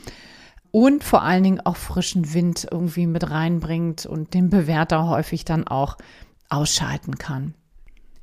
und 0.72 1.04
vor 1.04 1.22
allen 1.22 1.44
Dingen 1.44 1.62
auch 1.62 1.76
frischen 1.76 2.34
Wind 2.34 2.68
irgendwie 2.70 3.08
mit 3.08 3.30
reinbringt 3.30 4.06
und 4.06 4.34
den 4.34 4.50
Bewerter 4.50 5.08
häufig 5.08 5.46
dann 5.46 5.68
auch 5.68 5.98
ausschalten 6.50 7.18
kann. 7.18 7.54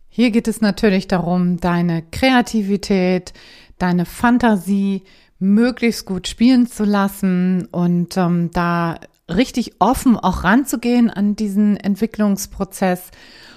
Hier 0.08 0.30
geht 0.30 0.48
es 0.48 0.60
natürlich 0.60 1.06
darum, 1.06 1.60
deine 1.60 2.02
Kreativität, 2.02 3.32
deine 3.78 4.04
Fantasie 4.04 5.04
möglichst 5.38 6.06
gut 6.06 6.26
spielen 6.26 6.66
zu 6.66 6.84
lassen 6.84 7.66
und 7.70 8.16
ähm, 8.16 8.50
da 8.52 8.98
richtig 9.28 9.80
offen 9.80 10.16
auch 10.16 10.44
ranzugehen 10.44 11.10
an 11.10 11.36
diesen 11.36 11.76
Entwicklungsprozess. 11.76 13.10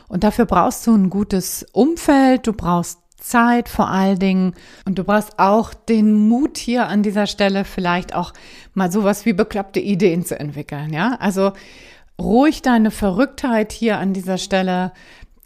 Und 0.07 0.24
dafür 0.24 0.45
brauchst 0.45 0.86
du 0.86 0.93
ein 0.93 1.10
gutes 1.10 1.65
Umfeld, 1.71 2.45
du 2.45 2.53
brauchst 2.53 3.00
Zeit 3.22 3.70
vor 3.70 3.90
allen 3.90 4.20
Dingen. 4.20 4.54
Und 4.86 5.00
du 5.00 5.04
brauchst 5.04 5.40
auch 5.40 5.74
den 5.74 6.28
Mut 6.28 6.58
hier 6.58 6.88
an 6.88 7.04
dieser 7.04 7.28
Stelle 7.28 7.63
vielleicht 7.63 8.13
auch 8.13 8.34
mal 8.74 8.92
sowas 8.92 9.25
wie 9.25 9.34
bekloppte 9.34 9.80
Ideen 9.80 10.25
zu 10.25 10.38
entwickeln, 10.40 10.92
ja? 10.92 11.16
Also 11.20 11.54
ruhig 12.20 12.62
deine 12.62 12.92
Verrücktheit 12.92 13.72
hier 13.72 13.98
an 13.98 14.13
dieser 14.13 14.38
Stelle 14.38 14.92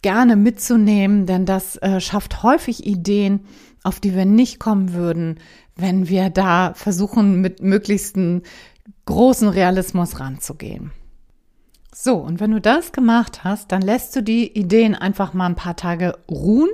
gerne 0.02 0.36
mitzunehmen, 0.36 1.26
denn 1.26 1.46
das 1.46 1.78
äh, 1.78 2.00
schafft 2.00 2.44
häufig 2.44 2.86
Ideen, 2.86 3.42
auf 3.84 4.00
die 4.00 4.16
wir 4.16 4.26
nicht 4.26 4.60
kommen 4.60 4.94
würden, 4.94 5.40
wenn 5.76 6.10
wir 6.10 6.30
da 6.30 6.74
versuchen, 6.74 7.42
mit 7.42 7.62
möglichsten 7.62 8.44
großen 9.06 9.50
Realismus 9.50 10.20
ranzugehen. 10.20 10.92
So, 11.94 12.16
und 12.18 12.40
wenn 12.40 12.52
du 12.52 12.60
das 12.60 12.92
gemacht 12.92 13.44
hast, 13.44 13.72
dann 13.72 13.82
lässt 13.82 14.16
du 14.16 14.22
die 14.22 14.52
Ideen 14.52 14.96
einfach 14.96 15.34
mal 15.34 15.46
ein 15.46 15.56
paar 15.56 15.76
Tage 15.76 16.18
ruhen 16.30 16.70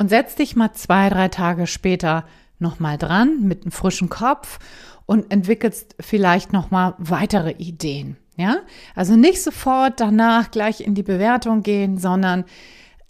und 0.00 0.08
setz 0.08 0.34
dich 0.34 0.56
mal 0.56 0.72
zwei, 0.72 1.10
drei 1.10 1.28
Tage 1.28 1.66
später 1.66 2.24
nochmal 2.58 2.96
dran 2.96 3.42
mit 3.42 3.62
einem 3.62 3.70
frischen 3.70 4.08
Kopf 4.08 4.58
und 5.04 5.30
entwickelst 5.30 5.94
vielleicht 6.00 6.54
nochmal 6.54 6.94
weitere 6.96 7.52
Ideen. 7.52 8.16
Ja, 8.36 8.56
also 8.94 9.14
nicht 9.14 9.42
sofort 9.42 10.00
danach 10.00 10.50
gleich 10.50 10.80
in 10.80 10.94
die 10.94 11.02
Bewertung 11.02 11.62
gehen, 11.62 11.98
sondern 11.98 12.46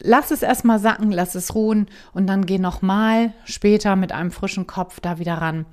lass 0.00 0.32
es 0.32 0.42
erstmal 0.42 0.80
sacken, 0.80 1.12
lass 1.12 1.37
es 1.37 1.54
ruhen 1.54 1.87
und 2.12 2.26
dann 2.26 2.44
geh 2.44 2.59
nochmal 2.59 3.35
später 3.44 3.94
mit 3.94 4.11
einem 4.11 4.32
frischen 4.32 4.66
Kopf 4.66 4.99
da 4.99 5.20
wieder 5.20 5.35
ran 5.35 5.66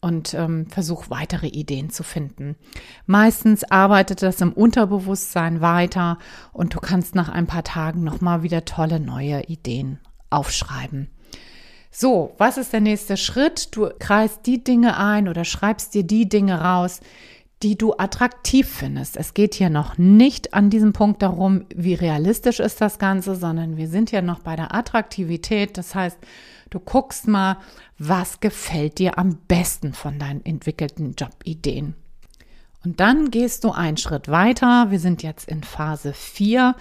und 0.00 0.32
ähm, 0.32 0.68
versuch 0.70 1.10
weitere 1.10 1.48
Ideen 1.48 1.90
zu 1.90 2.02
finden. 2.02 2.56
Meistens 3.04 3.62
arbeitet 3.70 4.22
das 4.22 4.40
im 4.40 4.54
Unterbewusstsein 4.54 5.60
weiter 5.60 6.16
und 6.54 6.74
du 6.74 6.80
kannst 6.80 7.14
nach 7.14 7.28
ein 7.28 7.46
paar 7.46 7.64
Tagen 7.64 8.02
nochmal 8.04 8.42
wieder 8.42 8.64
tolle 8.64 9.00
neue 9.00 9.42
Ideen 9.42 9.98
aufschreiben. 10.32 11.08
So, 11.90 12.34
was 12.38 12.56
ist 12.56 12.72
der 12.72 12.80
nächste 12.80 13.16
Schritt? 13.16 13.76
Du 13.76 13.90
kreist 13.98 14.46
die 14.46 14.64
Dinge 14.64 14.96
ein 14.96 15.28
oder 15.28 15.44
schreibst 15.44 15.94
dir 15.94 16.04
die 16.04 16.28
Dinge 16.28 16.60
raus, 16.62 17.00
die 17.62 17.76
du 17.76 17.94
attraktiv 17.96 18.68
findest. 18.68 19.16
Es 19.16 19.34
geht 19.34 19.54
hier 19.54 19.70
noch 19.70 19.98
nicht 19.98 20.54
an 20.54 20.70
diesem 20.70 20.92
Punkt 20.92 21.22
darum, 21.22 21.66
wie 21.74 21.94
realistisch 21.94 22.60
ist 22.60 22.80
das 22.80 22.98
Ganze, 22.98 23.36
sondern 23.36 23.76
wir 23.76 23.88
sind 23.88 24.10
ja 24.10 24.22
noch 24.22 24.40
bei 24.40 24.56
der 24.56 24.74
Attraktivität. 24.74 25.76
Das 25.78 25.94
heißt, 25.94 26.18
du 26.70 26.80
guckst 26.80 27.28
mal, 27.28 27.58
was 27.98 28.40
gefällt 28.40 28.98
dir 28.98 29.18
am 29.18 29.36
besten 29.46 29.92
von 29.92 30.18
deinen 30.18 30.44
entwickelten 30.44 31.14
Jobideen. 31.14 31.94
Und 32.84 32.98
dann 32.98 33.30
gehst 33.30 33.62
du 33.62 33.70
einen 33.70 33.96
Schritt 33.96 34.28
weiter. 34.28 34.90
Wir 34.90 34.98
sind 34.98 35.22
jetzt 35.22 35.48
in 35.48 35.62
Phase 35.62 36.12
4 36.12 36.74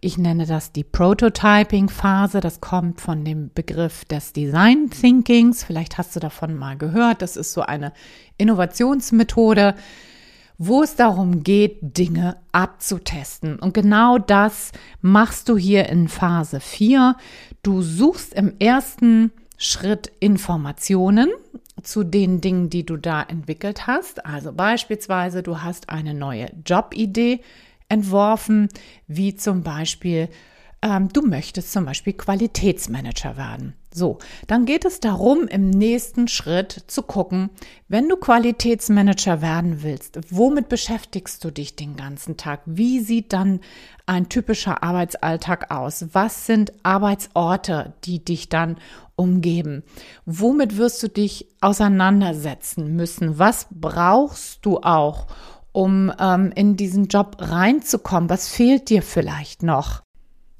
ich 0.00 0.18
nenne 0.18 0.46
das 0.46 0.72
die 0.72 0.84
Prototyping-Phase. 0.84 2.40
Das 2.40 2.60
kommt 2.60 3.00
von 3.00 3.24
dem 3.24 3.50
Begriff 3.52 4.04
des 4.04 4.32
Design 4.32 4.90
Thinkings. 4.90 5.64
Vielleicht 5.64 5.98
hast 5.98 6.14
du 6.14 6.20
davon 6.20 6.54
mal 6.54 6.76
gehört. 6.76 7.22
Das 7.22 7.36
ist 7.36 7.52
so 7.52 7.62
eine 7.62 7.92
Innovationsmethode, 8.36 9.74
wo 10.56 10.82
es 10.82 10.96
darum 10.96 11.42
geht, 11.42 11.78
Dinge 11.98 12.36
abzutesten. 12.52 13.58
Und 13.58 13.74
genau 13.74 14.18
das 14.18 14.72
machst 15.00 15.48
du 15.48 15.56
hier 15.56 15.88
in 15.88 16.08
Phase 16.08 16.60
4. 16.60 17.16
Du 17.62 17.82
suchst 17.82 18.34
im 18.34 18.54
ersten 18.58 19.32
Schritt 19.56 20.12
Informationen 20.20 21.30
zu 21.82 22.04
den 22.04 22.40
Dingen, 22.40 22.70
die 22.70 22.86
du 22.86 22.96
da 22.96 23.22
entwickelt 23.22 23.86
hast. 23.86 24.24
Also 24.24 24.52
beispielsweise, 24.52 25.42
du 25.42 25.62
hast 25.62 25.88
eine 25.88 26.14
neue 26.14 26.50
Jobidee 26.64 27.40
entworfen, 27.88 28.68
wie 29.06 29.34
zum 29.34 29.62
Beispiel, 29.62 30.28
ähm, 30.82 31.08
du 31.12 31.22
möchtest 31.22 31.72
zum 31.72 31.84
Beispiel 31.84 32.12
Qualitätsmanager 32.12 33.36
werden. 33.36 33.74
So, 33.92 34.18
dann 34.46 34.66
geht 34.66 34.84
es 34.84 35.00
darum, 35.00 35.48
im 35.48 35.70
nächsten 35.70 36.28
Schritt 36.28 36.84
zu 36.86 37.02
gucken, 37.02 37.50
wenn 37.88 38.08
du 38.08 38.16
Qualitätsmanager 38.16 39.40
werden 39.40 39.82
willst, 39.82 40.20
womit 40.30 40.68
beschäftigst 40.68 41.42
du 41.42 41.50
dich 41.50 41.74
den 41.74 41.96
ganzen 41.96 42.36
Tag? 42.36 42.60
Wie 42.66 43.00
sieht 43.00 43.32
dann 43.32 43.60
ein 44.06 44.28
typischer 44.28 44.82
Arbeitsalltag 44.82 45.70
aus? 45.70 46.06
Was 46.12 46.46
sind 46.46 46.72
Arbeitsorte, 46.82 47.94
die 48.04 48.22
dich 48.22 48.48
dann 48.48 48.76
umgeben? 49.16 49.82
Womit 50.26 50.76
wirst 50.76 51.02
du 51.02 51.08
dich 51.08 51.48
auseinandersetzen 51.60 52.94
müssen? 52.94 53.38
Was 53.38 53.66
brauchst 53.70 54.64
du 54.64 54.78
auch, 54.78 55.26
um 55.72 56.12
ähm, 56.18 56.52
in 56.54 56.76
diesen 56.76 57.08
Job 57.08 57.36
reinzukommen? 57.38 58.30
Was 58.30 58.48
fehlt 58.48 58.88
dir 58.90 59.02
vielleicht 59.02 59.62
noch? 59.62 60.02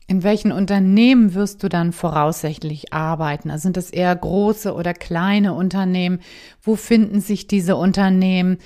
In 0.07 0.23
welchen 0.23 0.53
Unternehmen 0.53 1.35
wirst 1.35 1.63
du 1.63 1.69
dann 1.69 1.93
voraussichtlich 1.93 2.95
arbeiten? 2.95 3.51
Also 3.51 3.65
sind 3.65 3.77
das 3.77 3.91
eher 3.91 4.17
große 4.17 4.73
oder 4.75 4.95
kleine 4.95 5.53
Unternehmen? 5.53 6.21
Wo 6.63 6.77
finden 6.77 7.21
sich 7.21 7.47
diese 7.47 7.77
Unternehmen? 7.77 8.57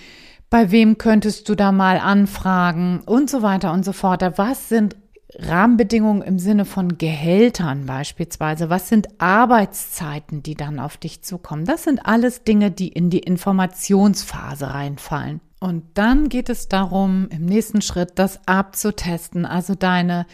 Bei 0.51 0.71
wem 0.71 0.99
könntest 0.99 1.49
du 1.49 1.57
da 1.57 1.73
mal 1.73 1.99
anfragen? 1.99 3.01
Und 3.07 3.29
so 3.29 3.43
weiter 3.43 3.73
und 3.73 3.85
so 3.85 3.93
fort. 3.93 4.23
Was 4.37 4.69
sind 4.69 4.95
Rahmenbedingungen 5.35 6.23
im 6.23 6.39
Sinne 6.39 6.65
von 6.65 6.99
Gehältern 6.99 7.87
beispielsweise? 7.87 8.71
Was 8.71 8.89
sind 8.89 9.09
Arbeitszeiten, 9.19 10.43
die 10.43 10.55
dann 10.55 10.79
auf 10.79 10.97
dich 10.97 11.23
zukommen? 11.23 11.65
Das 11.65 11.85
sind 11.85 12.07
alles 12.07 12.45
Dinge, 12.45 12.71
die 12.71 12.89
in 12.89 13.11
die 13.11 13.21
Informationsphase 13.21 14.73
reinfallen. 14.73 15.41
Und 15.63 15.85
dann 15.95 16.29
geht 16.29 16.49
es 16.49 16.67
darum, 16.67 17.29
im 17.31 17.47
nächsten 17.47 17.83
Schritt 17.83 18.15
das 18.17 18.41
abzutesten, 18.49 19.47
also 19.47 19.77
deine 19.77 20.27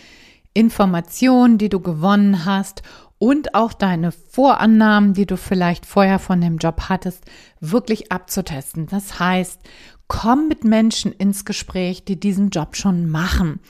Informationen, 0.54 1.58
die 1.58 1.68
du 1.68 1.80
gewonnen 1.80 2.46
hast 2.46 2.80
und 3.18 3.54
auch 3.54 3.74
deine 3.74 4.10
Vorannahmen, 4.10 5.12
die 5.12 5.26
du 5.26 5.36
vielleicht 5.36 5.84
vorher 5.84 6.18
von 6.18 6.40
dem 6.40 6.56
Job 6.56 6.84
hattest, 6.88 7.26
wirklich 7.60 8.10
abzutesten. 8.10 8.86
Das 8.86 9.20
heißt, 9.20 9.60
komm 10.06 10.48
mit 10.48 10.64
Menschen 10.64 11.12
ins 11.12 11.44
Gespräch, 11.44 12.06
die 12.06 12.18
diesen 12.18 12.48
Job 12.48 12.74
schon 12.74 13.10
machen. 13.10 13.60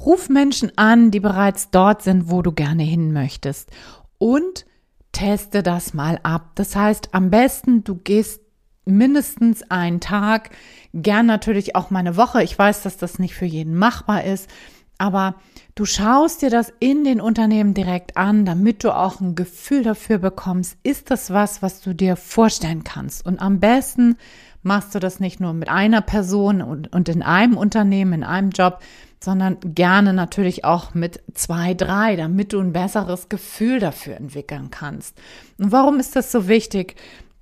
Ruf 0.00 0.28
Menschen 0.28 0.76
an, 0.76 1.12
die 1.12 1.20
bereits 1.20 1.70
dort 1.70 2.02
sind, 2.02 2.28
wo 2.28 2.42
du 2.42 2.50
gerne 2.50 2.82
hin 2.82 3.12
möchtest 3.12 3.70
und 4.18 4.66
teste 5.12 5.62
das 5.62 5.94
mal 5.94 6.18
ab. 6.24 6.56
Das 6.56 6.74
heißt, 6.74 7.14
am 7.14 7.30
besten 7.30 7.84
du 7.84 7.94
gehst 7.94 8.40
mindestens 8.86 9.62
einen 9.70 10.00
Tag, 10.00 10.50
gern 10.94 11.26
natürlich 11.26 11.76
auch 11.76 11.90
mal 11.90 11.98
eine 12.00 12.16
Woche. 12.16 12.42
Ich 12.42 12.58
weiß, 12.58 12.82
dass 12.82 12.96
das 12.96 13.18
nicht 13.18 13.34
für 13.34 13.44
jeden 13.44 13.74
machbar 13.74 14.24
ist, 14.24 14.48
aber 14.96 15.34
du 15.74 15.84
schaust 15.84 16.42
dir 16.42 16.50
das 16.50 16.72
in 16.78 17.04
den 17.04 17.20
Unternehmen 17.20 17.74
direkt 17.74 18.16
an, 18.16 18.44
damit 18.46 18.84
du 18.84 18.96
auch 18.96 19.20
ein 19.20 19.34
Gefühl 19.34 19.82
dafür 19.82 20.18
bekommst, 20.18 20.78
ist 20.82 21.10
das 21.10 21.30
was, 21.32 21.62
was 21.62 21.80
du 21.80 21.94
dir 21.94 22.16
vorstellen 22.16 22.84
kannst. 22.84 23.26
Und 23.26 23.40
am 23.40 23.60
besten 23.60 24.16
machst 24.62 24.94
du 24.94 25.00
das 25.00 25.20
nicht 25.20 25.40
nur 25.40 25.52
mit 25.52 25.68
einer 25.68 26.00
Person 26.00 26.62
und, 26.62 26.92
und 26.92 27.08
in 27.08 27.22
einem 27.22 27.56
Unternehmen, 27.56 28.12
in 28.14 28.24
einem 28.24 28.50
Job, 28.50 28.80
sondern 29.20 29.56
gerne 29.62 30.12
natürlich 30.12 30.64
auch 30.64 30.94
mit 30.94 31.22
zwei, 31.34 31.74
drei, 31.74 32.14
damit 32.14 32.52
du 32.52 32.60
ein 32.60 32.72
besseres 32.72 33.28
Gefühl 33.28 33.80
dafür 33.80 34.16
entwickeln 34.16 34.70
kannst. 34.70 35.16
Und 35.58 35.72
warum 35.72 35.98
ist 35.98 36.14
das 36.14 36.30
so 36.30 36.46
wichtig? 36.46 36.96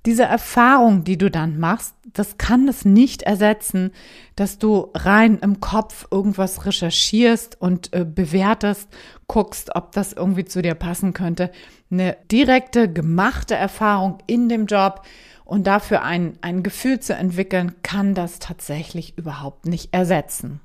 Diese 0.05 0.23
Erfahrung, 0.23 1.05
die 1.05 1.17
du 1.17 1.31
dann 1.31 1.59
machst, 1.59 1.95
das 2.11 2.37
kann 2.37 2.67
es 2.67 2.83
nicht 2.83 3.21
ersetzen, 3.21 3.91
dass 4.35 4.57
du 4.57 4.91
rein 4.93 5.39
im 5.39 5.61
Kopf 5.61 6.07
irgendwas 6.11 6.65
recherchierst 6.65 7.59
und 7.61 7.93
äh, 7.93 8.05
bewertest, 8.05 8.89
guckst, 9.27 9.75
ob 9.75 9.93
das 9.93 10.11
irgendwie 10.11 10.45
zu 10.45 10.61
dir 10.61 10.75
passen 10.75 11.13
könnte. 11.13 11.51
Eine 11.89 12.17
direkte, 12.31 12.91
gemachte 12.91 13.55
Erfahrung 13.55 14.17
in 14.27 14.49
dem 14.49 14.65
Job 14.65 15.03
und 15.45 15.67
dafür 15.67 16.03
ein, 16.03 16.37
ein 16.41 16.63
Gefühl 16.63 16.99
zu 16.99 17.15
entwickeln, 17.15 17.75
kann 17.81 18.13
das 18.13 18.39
tatsächlich 18.39 19.17
überhaupt 19.17 19.65
nicht 19.65 19.93
ersetzen. 19.93 20.59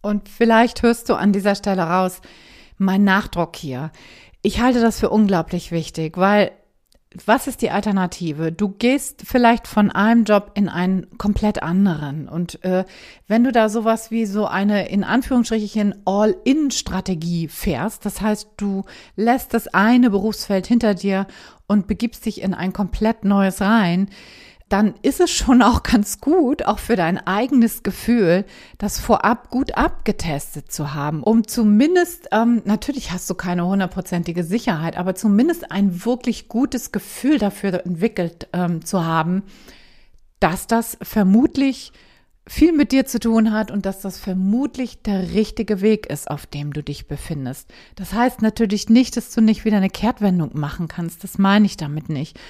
Und 0.00 0.28
vielleicht 0.28 0.82
hörst 0.82 1.08
du 1.08 1.14
an 1.14 1.32
dieser 1.32 1.54
Stelle 1.54 1.82
raus, 1.82 2.20
mein 2.76 3.04
Nachdruck 3.04 3.54
hier. 3.54 3.92
Ich 4.42 4.60
halte 4.60 4.80
das 4.80 4.98
für 4.98 5.10
unglaublich 5.10 5.70
wichtig, 5.70 6.16
weil 6.16 6.50
was 7.26 7.46
ist 7.46 7.62
die 7.62 7.70
Alternative? 7.70 8.52
Du 8.52 8.68
gehst 8.68 9.22
vielleicht 9.24 9.66
von 9.66 9.90
einem 9.90 10.24
Job 10.24 10.52
in 10.54 10.68
einen 10.68 11.18
komplett 11.18 11.62
anderen. 11.62 12.28
Und 12.28 12.62
äh, 12.64 12.84
wenn 13.28 13.44
du 13.44 13.52
da 13.52 13.68
sowas 13.68 14.10
wie 14.10 14.26
so 14.26 14.46
eine 14.46 14.88
in 14.88 15.04
Anführungsstrichen 15.04 15.94
All-in-Strategie 16.04 17.48
fährst, 17.48 18.04
das 18.06 18.20
heißt, 18.20 18.48
du 18.56 18.84
lässt 19.16 19.54
das 19.54 19.68
eine 19.68 20.10
Berufsfeld 20.10 20.66
hinter 20.66 20.94
dir 20.94 21.26
und 21.66 21.86
begibst 21.86 22.26
dich 22.26 22.42
in 22.42 22.54
ein 22.54 22.72
komplett 22.72 23.24
neues 23.24 23.60
rein, 23.60 24.08
dann 24.72 24.94
ist 25.02 25.20
es 25.20 25.30
schon 25.30 25.60
auch 25.60 25.82
ganz 25.82 26.20
gut, 26.20 26.64
auch 26.64 26.78
für 26.78 26.96
dein 26.96 27.18
eigenes 27.18 27.82
Gefühl, 27.82 28.46
das 28.78 28.98
vorab 28.98 29.50
gut 29.50 29.76
abgetestet 29.76 30.72
zu 30.72 30.94
haben, 30.94 31.22
um 31.22 31.46
zumindest, 31.46 32.28
ähm, 32.32 32.62
natürlich 32.64 33.12
hast 33.12 33.28
du 33.28 33.34
keine 33.34 33.66
hundertprozentige 33.66 34.44
Sicherheit, 34.44 34.96
aber 34.96 35.14
zumindest 35.14 35.70
ein 35.70 36.06
wirklich 36.06 36.48
gutes 36.48 36.90
Gefühl 36.90 37.38
dafür 37.38 37.84
entwickelt 37.84 38.48
ähm, 38.54 38.82
zu 38.84 39.04
haben, 39.04 39.42
dass 40.40 40.66
das 40.66 40.96
vermutlich 41.02 41.92
viel 42.46 42.72
mit 42.72 42.90
dir 42.90 43.06
zu 43.06 43.20
tun 43.20 43.52
hat 43.52 43.70
und 43.70 43.86
dass 43.86 44.00
das 44.00 44.18
vermutlich 44.18 45.02
der 45.02 45.32
richtige 45.32 45.80
Weg 45.80 46.06
ist, 46.06 46.28
auf 46.28 46.46
dem 46.46 46.72
du 46.72 46.82
dich 46.82 47.06
befindest. 47.06 47.68
Das 47.94 48.14
heißt 48.14 48.42
natürlich 48.42 48.88
nicht, 48.88 49.16
dass 49.16 49.32
du 49.32 49.40
nicht 49.40 49.64
wieder 49.64 49.76
eine 49.76 49.90
Kehrtwendung 49.90 50.50
machen 50.54 50.88
kannst. 50.88 51.22
Das 51.22 51.38
meine 51.38 51.66
ich 51.66 51.76
damit 51.76 52.08
nicht. 52.08 52.40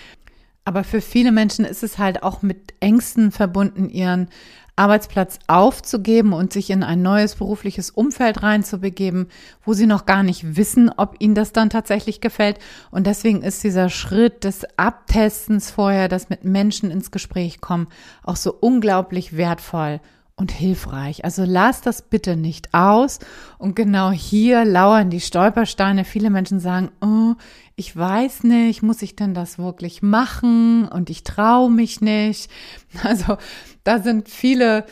Aber 0.65 0.85
für 0.85 1.01
viele 1.01 1.33
Menschen 1.33 1.65
ist 1.65 1.83
es 1.83 1.99
halt 1.99 2.23
auch 2.23 2.43
mit 2.43 2.75
Ängsten 2.81 3.33
verbunden, 3.33 3.89
ihren 3.89 4.29
Arbeitsplatz 4.77 5.39
aufzugeben 5.49 6.33
und 6.33 6.53
sich 6.53 6.71
in 6.71 6.83
ein 6.83 7.03
neues 7.03 7.35
berufliches 7.35 7.91
Umfeld 7.91 8.43
reinzubegeben, 8.43 9.29
wo 9.65 9.75
sie 9.75 9.87
noch 9.87 10.07
gar 10.07 10.23
nicht 10.23 10.57
wissen, 10.57 10.91
ob 10.97 11.17
ihnen 11.19 11.35
das 11.35 11.53
dann 11.53 11.69
tatsächlich 11.69 12.21
gefällt. 12.21 12.59
Und 12.91 13.07
deswegen 13.07 13.43
ist 13.43 13.63
dieser 13.65 13.91
Schritt 13.91 14.45
des 14.45 14.65
Abtestens 14.79 15.71
vorher, 15.71 16.09
das 16.09 16.31
mit 16.31 16.45
Menschen 16.45 16.91
ins 16.91 17.11
Gespräch 17.11 17.61
kommen, 17.61 17.89
auch 18.23 18.37
so 18.37 18.55
unglaublich 18.59 19.37
wertvoll 19.37 20.01
und 20.37 20.51
hilfreich. 20.51 21.25
Also 21.25 21.45
lass 21.45 21.83
das 21.83 22.03
bitte 22.03 22.37
nicht 22.37 22.75
aus. 22.75 23.19
Und 23.59 23.77
genau 23.77 24.11
hier 24.11 24.65
lauern 24.65 25.11
die 25.11 25.21
Stolpersteine. 25.21 26.05
Viele 26.05 26.31
Menschen 26.31 26.59
sagen, 26.59 26.91
oh, 27.01 27.35
ich 27.77 27.97
weiß 27.97 28.45
nicht, 28.45 28.83
muss 28.83 29.03
ich 29.03 29.17
denn 29.17 29.35
das 29.35 29.59
wirklich 29.59 30.03
machen? 30.03 30.89
Und 30.89 31.11
ich 31.11 31.23
traue 31.23 31.71
mich 31.71 32.01
nicht. 32.01 32.51
Also 33.03 33.37
da 33.85 33.99
sind 33.99 34.29
viele 34.29 34.85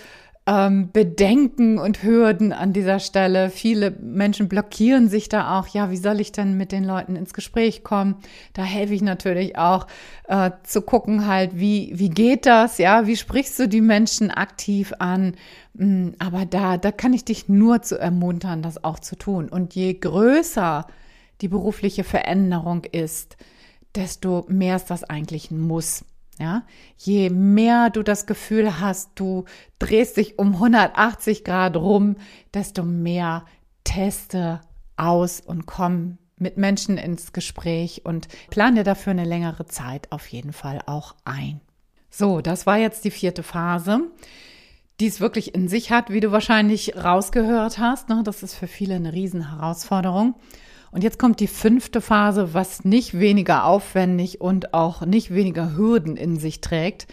ähm, 0.50 0.90
Bedenken 0.92 1.78
und 1.78 2.02
Hürden 2.02 2.52
an 2.52 2.72
dieser 2.72 2.98
Stelle. 2.98 3.50
Viele 3.50 3.92
Menschen 3.92 4.48
blockieren 4.48 5.08
sich 5.08 5.28
da 5.28 5.56
auch. 5.56 5.68
Ja, 5.68 5.92
wie 5.92 5.96
soll 5.96 6.20
ich 6.20 6.32
denn 6.32 6.56
mit 6.56 6.72
den 6.72 6.82
Leuten 6.82 7.14
ins 7.14 7.34
Gespräch 7.34 7.84
kommen? 7.84 8.16
Da 8.52 8.64
helfe 8.64 8.94
ich 8.94 9.02
natürlich 9.02 9.56
auch 9.56 9.86
äh, 10.26 10.50
zu 10.64 10.82
gucken 10.82 11.28
halt, 11.28 11.52
wie, 11.54 11.92
wie 11.94 12.08
geht 12.08 12.46
das? 12.46 12.78
Ja, 12.78 13.06
wie 13.06 13.16
sprichst 13.16 13.60
du 13.60 13.68
die 13.68 13.80
Menschen 13.80 14.32
aktiv 14.32 14.92
an? 14.98 15.36
Mm, 15.74 16.08
aber 16.18 16.46
da, 16.46 16.78
da 16.78 16.90
kann 16.90 17.12
ich 17.12 17.24
dich 17.24 17.48
nur 17.48 17.82
zu 17.82 17.96
ermuntern, 17.96 18.60
das 18.60 18.82
auch 18.82 18.98
zu 18.98 19.14
tun. 19.14 19.48
Und 19.48 19.76
je 19.76 19.94
größer 19.94 20.84
die 21.42 21.48
berufliche 21.48 22.02
Veränderung 22.02 22.82
ist, 22.90 23.36
desto 23.94 24.46
mehr 24.48 24.76
ist 24.76 24.90
das 24.90 25.04
eigentlich 25.04 25.52
ein 25.52 25.60
Muss. 25.60 26.04
Ja, 26.40 26.62
je 26.96 27.28
mehr 27.28 27.90
du 27.90 28.02
das 28.02 28.24
Gefühl 28.24 28.80
hast, 28.80 29.10
du 29.14 29.44
drehst 29.78 30.16
dich 30.16 30.38
um 30.38 30.54
180 30.54 31.44
Grad 31.44 31.76
rum, 31.76 32.16
desto 32.54 32.82
mehr 32.82 33.44
teste 33.84 34.62
aus 34.96 35.40
und 35.40 35.66
komm 35.66 36.16
mit 36.38 36.56
Menschen 36.56 36.96
ins 36.96 37.34
Gespräch 37.34 38.06
und 38.06 38.28
plane 38.48 38.84
dafür 38.84 39.10
eine 39.10 39.26
längere 39.26 39.66
Zeit 39.66 40.10
auf 40.10 40.28
jeden 40.28 40.54
Fall 40.54 40.80
auch 40.86 41.14
ein. 41.26 41.60
So, 42.08 42.40
das 42.40 42.64
war 42.64 42.78
jetzt 42.78 43.04
die 43.04 43.10
vierte 43.10 43.42
Phase, 43.42 44.00
die 44.98 45.08
es 45.08 45.20
wirklich 45.20 45.54
in 45.54 45.68
sich 45.68 45.92
hat, 45.92 46.08
wie 46.08 46.20
du 46.20 46.32
wahrscheinlich 46.32 46.96
rausgehört 46.96 47.76
hast. 47.76 48.08
Ne? 48.08 48.22
Das 48.24 48.42
ist 48.42 48.54
für 48.54 48.66
viele 48.66 48.94
eine 48.94 49.12
Riesenherausforderung. 49.12 50.36
Und 50.92 51.04
jetzt 51.04 51.18
kommt 51.18 51.40
die 51.40 51.46
fünfte 51.46 52.00
Phase, 52.00 52.52
was 52.52 52.84
nicht 52.84 53.18
weniger 53.18 53.64
aufwendig 53.64 54.40
und 54.40 54.74
auch 54.74 55.06
nicht 55.06 55.32
weniger 55.32 55.76
Hürden 55.76 56.16
in 56.16 56.36
sich 56.36 56.60
trägt. 56.60 57.06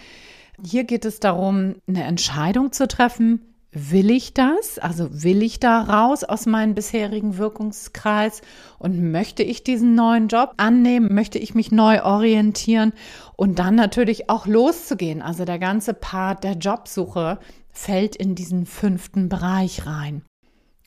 Hier 0.66 0.84
geht 0.84 1.06
es 1.06 1.20
darum, 1.20 1.76
eine 1.88 2.04
Entscheidung 2.04 2.72
zu 2.72 2.88
treffen. 2.88 3.42
Will 3.72 4.10
ich 4.10 4.34
das? 4.34 4.80
Also 4.80 5.24
will 5.24 5.44
ich 5.44 5.60
da 5.60 5.82
raus 5.82 6.24
aus 6.24 6.48
meinem 6.48 6.74
bisherigen 6.74 7.38
Wirkungskreis 7.38 8.42
und 8.80 9.12
möchte 9.12 9.44
ich 9.44 9.64
diesen 9.64 9.94
neuen 9.94 10.30
Job 10.30 10.54
annehmen? 10.58 11.14
Möchte 11.14 11.38
ich 11.38 11.54
mich 11.54 11.72
neu 11.72 12.02
orientieren 12.02 12.94
und 13.36 13.60
dann 13.60 13.76
natürlich 13.76 14.32
auch 14.32 14.48
loszugehen? 14.48 15.22
Also 15.22 15.46
der 15.46 15.60
ganze 15.60 15.94
Part 15.94 16.44
der 16.44 16.54
Jobsuche 16.54 17.38
fällt 17.72 18.16
in 18.16 18.34
diesen 18.34 18.66
fünften 18.66 19.30
Bereich 19.30 19.86
rein. 19.86 20.24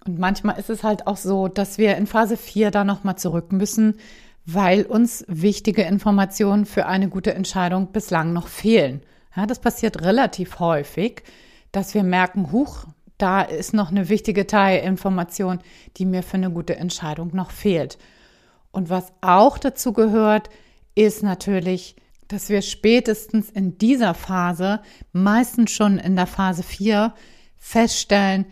Und 0.07 0.19
manchmal 0.19 0.59
ist 0.59 0.71
es 0.71 0.83
halt 0.83 1.07
auch 1.07 1.17
so, 1.17 1.49
dass 1.49 1.79
wir 1.79 1.97
in 1.97 2.07
Phase 2.07 2.37
4 2.37 2.71
da 2.71 2.85
nochmal 2.85 3.17
zurück 3.17 3.53
müssen, 3.53 3.99
weil 4.47 4.83
uns 4.83 5.25
wichtige 5.29 5.83
Informationen 5.83 6.65
für 6.65 6.87
eine 6.87 7.09
gute 7.09 7.35
Entscheidung 7.35 7.93
bislang 7.93 8.33
noch 8.33 8.49
fehlen. 8.49 9.03
Ja, 9.37 9.47
das 9.47 9.61
passiert 9.61 10.03
relativ 10.03 10.59
häufig, 10.59 11.23
dass 11.73 11.95
wir 11.95 12.03
merken, 12.03 12.51
huch, 12.51 12.87
da 13.19 13.43
ist 13.43 13.75
noch 13.75 13.91
eine 13.91 14.09
wichtige 14.09 14.47
Teilinformation, 14.47 15.61
die 15.99 16.07
mir 16.07 16.23
für 16.23 16.35
eine 16.35 16.51
gute 16.51 16.77
Entscheidung 16.77 17.31
noch 17.35 17.51
fehlt. 17.51 17.99
Und 18.73 18.89
was 18.89 19.13
auch 19.21 19.59
dazu 19.59 19.93
gehört, 19.93 20.49
ist 20.95 21.23
natürlich, 21.23 21.97
dass 22.29 22.49
wir 22.49 22.63
spätestens 22.63 23.51
in 23.51 23.77
dieser 23.79 24.15
Phase, 24.15 24.81
meistens 25.13 25.71
schon 25.71 25.99
in 25.99 26.17
der 26.17 26.27
Phase 26.27 26.63
4, 26.63 27.13
feststellen, 27.59 28.47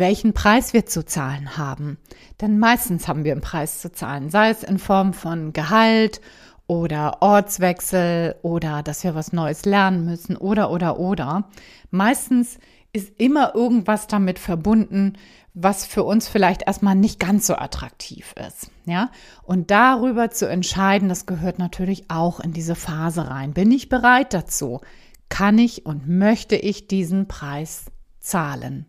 welchen 0.00 0.32
Preis 0.32 0.72
wir 0.72 0.86
zu 0.86 1.04
zahlen 1.04 1.56
haben. 1.56 1.98
Denn 2.40 2.58
meistens 2.58 3.06
haben 3.06 3.22
wir 3.22 3.30
einen 3.32 3.40
Preis 3.40 3.80
zu 3.80 3.92
zahlen, 3.92 4.30
sei 4.30 4.50
es 4.50 4.64
in 4.64 4.78
Form 4.78 5.12
von 5.12 5.52
Gehalt 5.52 6.20
oder 6.66 7.22
Ortswechsel 7.22 8.34
oder 8.42 8.82
dass 8.82 9.04
wir 9.04 9.14
was 9.14 9.32
Neues 9.32 9.64
lernen 9.64 10.04
müssen 10.04 10.36
oder 10.36 10.70
oder 10.70 10.98
oder. 10.98 11.48
Meistens 11.90 12.58
ist 12.92 13.20
immer 13.20 13.54
irgendwas 13.54 14.08
damit 14.08 14.38
verbunden, 14.38 15.14
was 15.54 15.84
für 15.84 16.04
uns 16.04 16.28
vielleicht 16.28 16.62
erstmal 16.66 16.94
nicht 16.94 17.18
ganz 17.18 17.46
so 17.46 17.54
attraktiv 17.54 18.34
ist. 18.48 18.70
Ja, 18.86 19.10
und 19.42 19.70
darüber 19.70 20.30
zu 20.30 20.48
entscheiden, 20.48 21.08
das 21.08 21.26
gehört 21.26 21.58
natürlich 21.58 22.10
auch 22.10 22.40
in 22.40 22.52
diese 22.52 22.74
Phase 22.74 23.28
rein. 23.28 23.52
Bin 23.52 23.70
ich 23.70 23.88
bereit 23.88 24.32
dazu? 24.32 24.80
Kann 25.28 25.58
ich 25.58 25.86
und 25.86 26.08
möchte 26.08 26.56
ich 26.56 26.88
diesen 26.88 27.28
Preis 27.28 27.86
zahlen? 28.18 28.86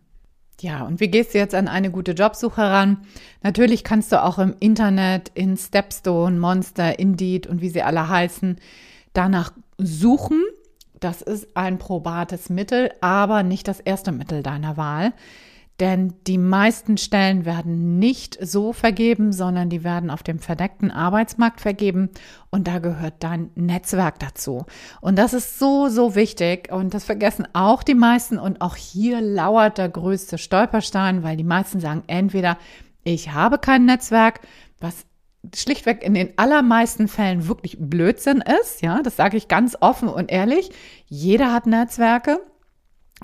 Ja, 0.62 0.84
und 0.84 1.00
wie 1.00 1.08
gehst 1.08 1.34
du 1.34 1.38
jetzt 1.38 1.56
an 1.56 1.66
eine 1.66 1.90
gute 1.90 2.12
Jobsuche 2.12 2.62
ran? 2.62 2.98
Natürlich 3.42 3.82
kannst 3.82 4.12
du 4.12 4.22
auch 4.22 4.38
im 4.38 4.54
Internet, 4.60 5.32
in 5.34 5.56
Stepstone, 5.56 6.38
Monster, 6.38 7.00
Indeed 7.00 7.48
und 7.48 7.60
wie 7.60 7.68
sie 7.68 7.82
alle 7.82 8.08
heißen, 8.08 8.60
danach 9.12 9.52
suchen. 9.78 10.40
Das 11.00 11.20
ist 11.20 11.56
ein 11.56 11.78
probates 11.78 12.48
Mittel, 12.48 12.92
aber 13.00 13.42
nicht 13.42 13.66
das 13.66 13.80
erste 13.80 14.12
Mittel 14.12 14.44
deiner 14.44 14.76
Wahl. 14.76 15.12
Denn 15.82 16.14
die 16.28 16.38
meisten 16.38 16.96
Stellen 16.96 17.44
werden 17.44 17.98
nicht 17.98 18.38
so 18.40 18.72
vergeben, 18.72 19.32
sondern 19.32 19.68
die 19.68 19.82
werden 19.82 20.10
auf 20.10 20.22
dem 20.22 20.38
verdeckten 20.38 20.92
Arbeitsmarkt 20.92 21.60
vergeben. 21.60 22.10
Und 22.50 22.68
da 22.68 22.78
gehört 22.78 23.14
dein 23.18 23.50
Netzwerk 23.56 24.20
dazu. 24.20 24.64
Und 25.00 25.18
das 25.18 25.34
ist 25.34 25.58
so, 25.58 25.88
so 25.88 26.14
wichtig. 26.14 26.70
Und 26.70 26.94
das 26.94 27.02
vergessen 27.02 27.48
auch 27.52 27.82
die 27.82 27.96
meisten. 27.96 28.38
Und 28.38 28.60
auch 28.60 28.76
hier 28.76 29.20
lauert 29.20 29.78
der 29.78 29.88
größte 29.88 30.38
Stolperstein, 30.38 31.24
weil 31.24 31.36
die 31.36 31.42
meisten 31.42 31.80
sagen 31.80 32.04
entweder 32.06 32.58
ich 33.02 33.32
habe 33.32 33.58
kein 33.58 33.84
Netzwerk, 33.84 34.38
was 34.78 35.04
schlichtweg 35.52 36.04
in 36.04 36.14
den 36.14 36.38
allermeisten 36.38 37.08
Fällen 37.08 37.48
wirklich 37.48 37.76
Blödsinn 37.80 38.40
ist, 38.60 38.82
ja, 38.82 39.02
das 39.02 39.16
sage 39.16 39.36
ich 39.36 39.48
ganz 39.48 39.76
offen 39.80 40.08
und 40.08 40.30
ehrlich. 40.30 40.70
Jeder 41.06 41.52
hat 41.52 41.66
Netzwerke 41.66 42.38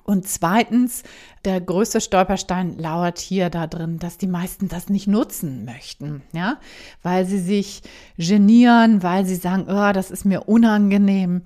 Und 0.09 0.27
zweitens, 0.27 1.03
der 1.45 1.61
größte 1.61 2.01
Stolperstein 2.01 2.79
lauert 2.79 3.19
hier 3.19 3.51
da 3.51 3.67
drin, 3.67 3.99
dass 3.99 4.17
die 4.17 4.27
meisten 4.27 4.67
das 4.69 4.89
nicht 4.89 5.07
nutzen 5.07 5.67
möchten, 5.67 6.23
ja, 6.33 6.57
weil 7.03 7.27
sie 7.27 7.39
sich 7.39 7.83
genieren, 8.17 9.03
weil 9.03 9.27
sie 9.27 9.35
sagen, 9.35 9.67
oh, 9.69 9.93
das 9.93 10.11
ist 10.11 10.25
mir 10.25 10.49
unangenehm. 10.49 11.43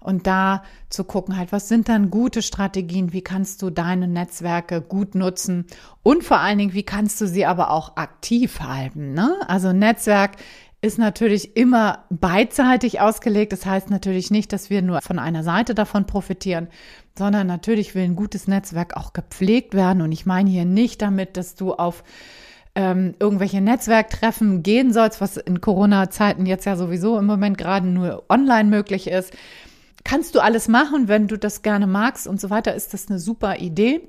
Und 0.00 0.26
da 0.26 0.62
zu 0.88 1.04
gucken, 1.04 1.36
halt, 1.36 1.52
was 1.52 1.68
sind 1.68 1.90
dann 1.90 2.10
gute 2.10 2.40
Strategien? 2.40 3.12
Wie 3.12 3.20
kannst 3.20 3.60
du 3.60 3.68
deine 3.68 4.08
Netzwerke 4.08 4.80
gut 4.80 5.14
nutzen? 5.14 5.66
Und 6.02 6.24
vor 6.24 6.38
allen 6.38 6.56
Dingen, 6.56 6.72
wie 6.72 6.84
kannst 6.84 7.20
du 7.20 7.26
sie 7.26 7.44
aber 7.44 7.70
auch 7.70 7.98
aktiv 7.98 8.60
halten? 8.60 9.12
Ne? 9.12 9.36
Also 9.46 9.74
Netzwerk 9.74 10.36
ist 10.86 10.98
natürlich 10.98 11.56
immer 11.56 12.04
beidseitig 12.10 13.00
ausgelegt. 13.00 13.52
Das 13.52 13.66
heißt 13.66 13.90
natürlich 13.90 14.30
nicht, 14.30 14.52
dass 14.52 14.70
wir 14.70 14.80
nur 14.82 15.02
von 15.02 15.18
einer 15.18 15.42
Seite 15.42 15.74
davon 15.74 16.06
profitieren, 16.06 16.68
sondern 17.18 17.46
natürlich 17.46 17.94
will 17.94 18.04
ein 18.04 18.16
gutes 18.16 18.46
Netzwerk 18.46 18.96
auch 18.96 19.12
gepflegt 19.12 19.74
werden. 19.74 20.00
Und 20.00 20.12
ich 20.12 20.26
meine 20.26 20.48
hier 20.48 20.64
nicht 20.64 21.02
damit, 21.02 21.36
dass 21.36 21.56
du 21.56 21.74
auf 21.74 22.04
ähm, 22.76 23.14
irgendwelche 23.18 23.60
Netzwerktreffen 23.60 24.62
gehen 24.62 24.92
sollst, 24.92 25.20
was 25.20 25.36
in 25.36 25.60
Corona-Zeiten 25.60 26.46
jetzt 26.46 26.66
ja 26.66 26.76
sowieso 26.76 27.18
im 27.18 27.26
Moment 27.26 27.58
gerade 27.58 27.86
nur 27.86 28.24
online 28.28 28.70
möglich 28.70 29.08
ist. 29.08 29.32
Kannst 30.04 30.36
du 30.36 30.40
alles 30.40 30.68
machen, 30.68 31.08
wenn 31.08 31.26
du 31.26 31.36
das 31.36 31.62
gerne 31.62 31.88
magst 31.88 32.28
und 32.28 32.40
so 32.40 32.48
weiter, 32.48 32.74
ist 32.74 32.94
das 32.94 33.08
eine 33.08 33.18
super 33.18 33.56
Idee. 33.56 34.08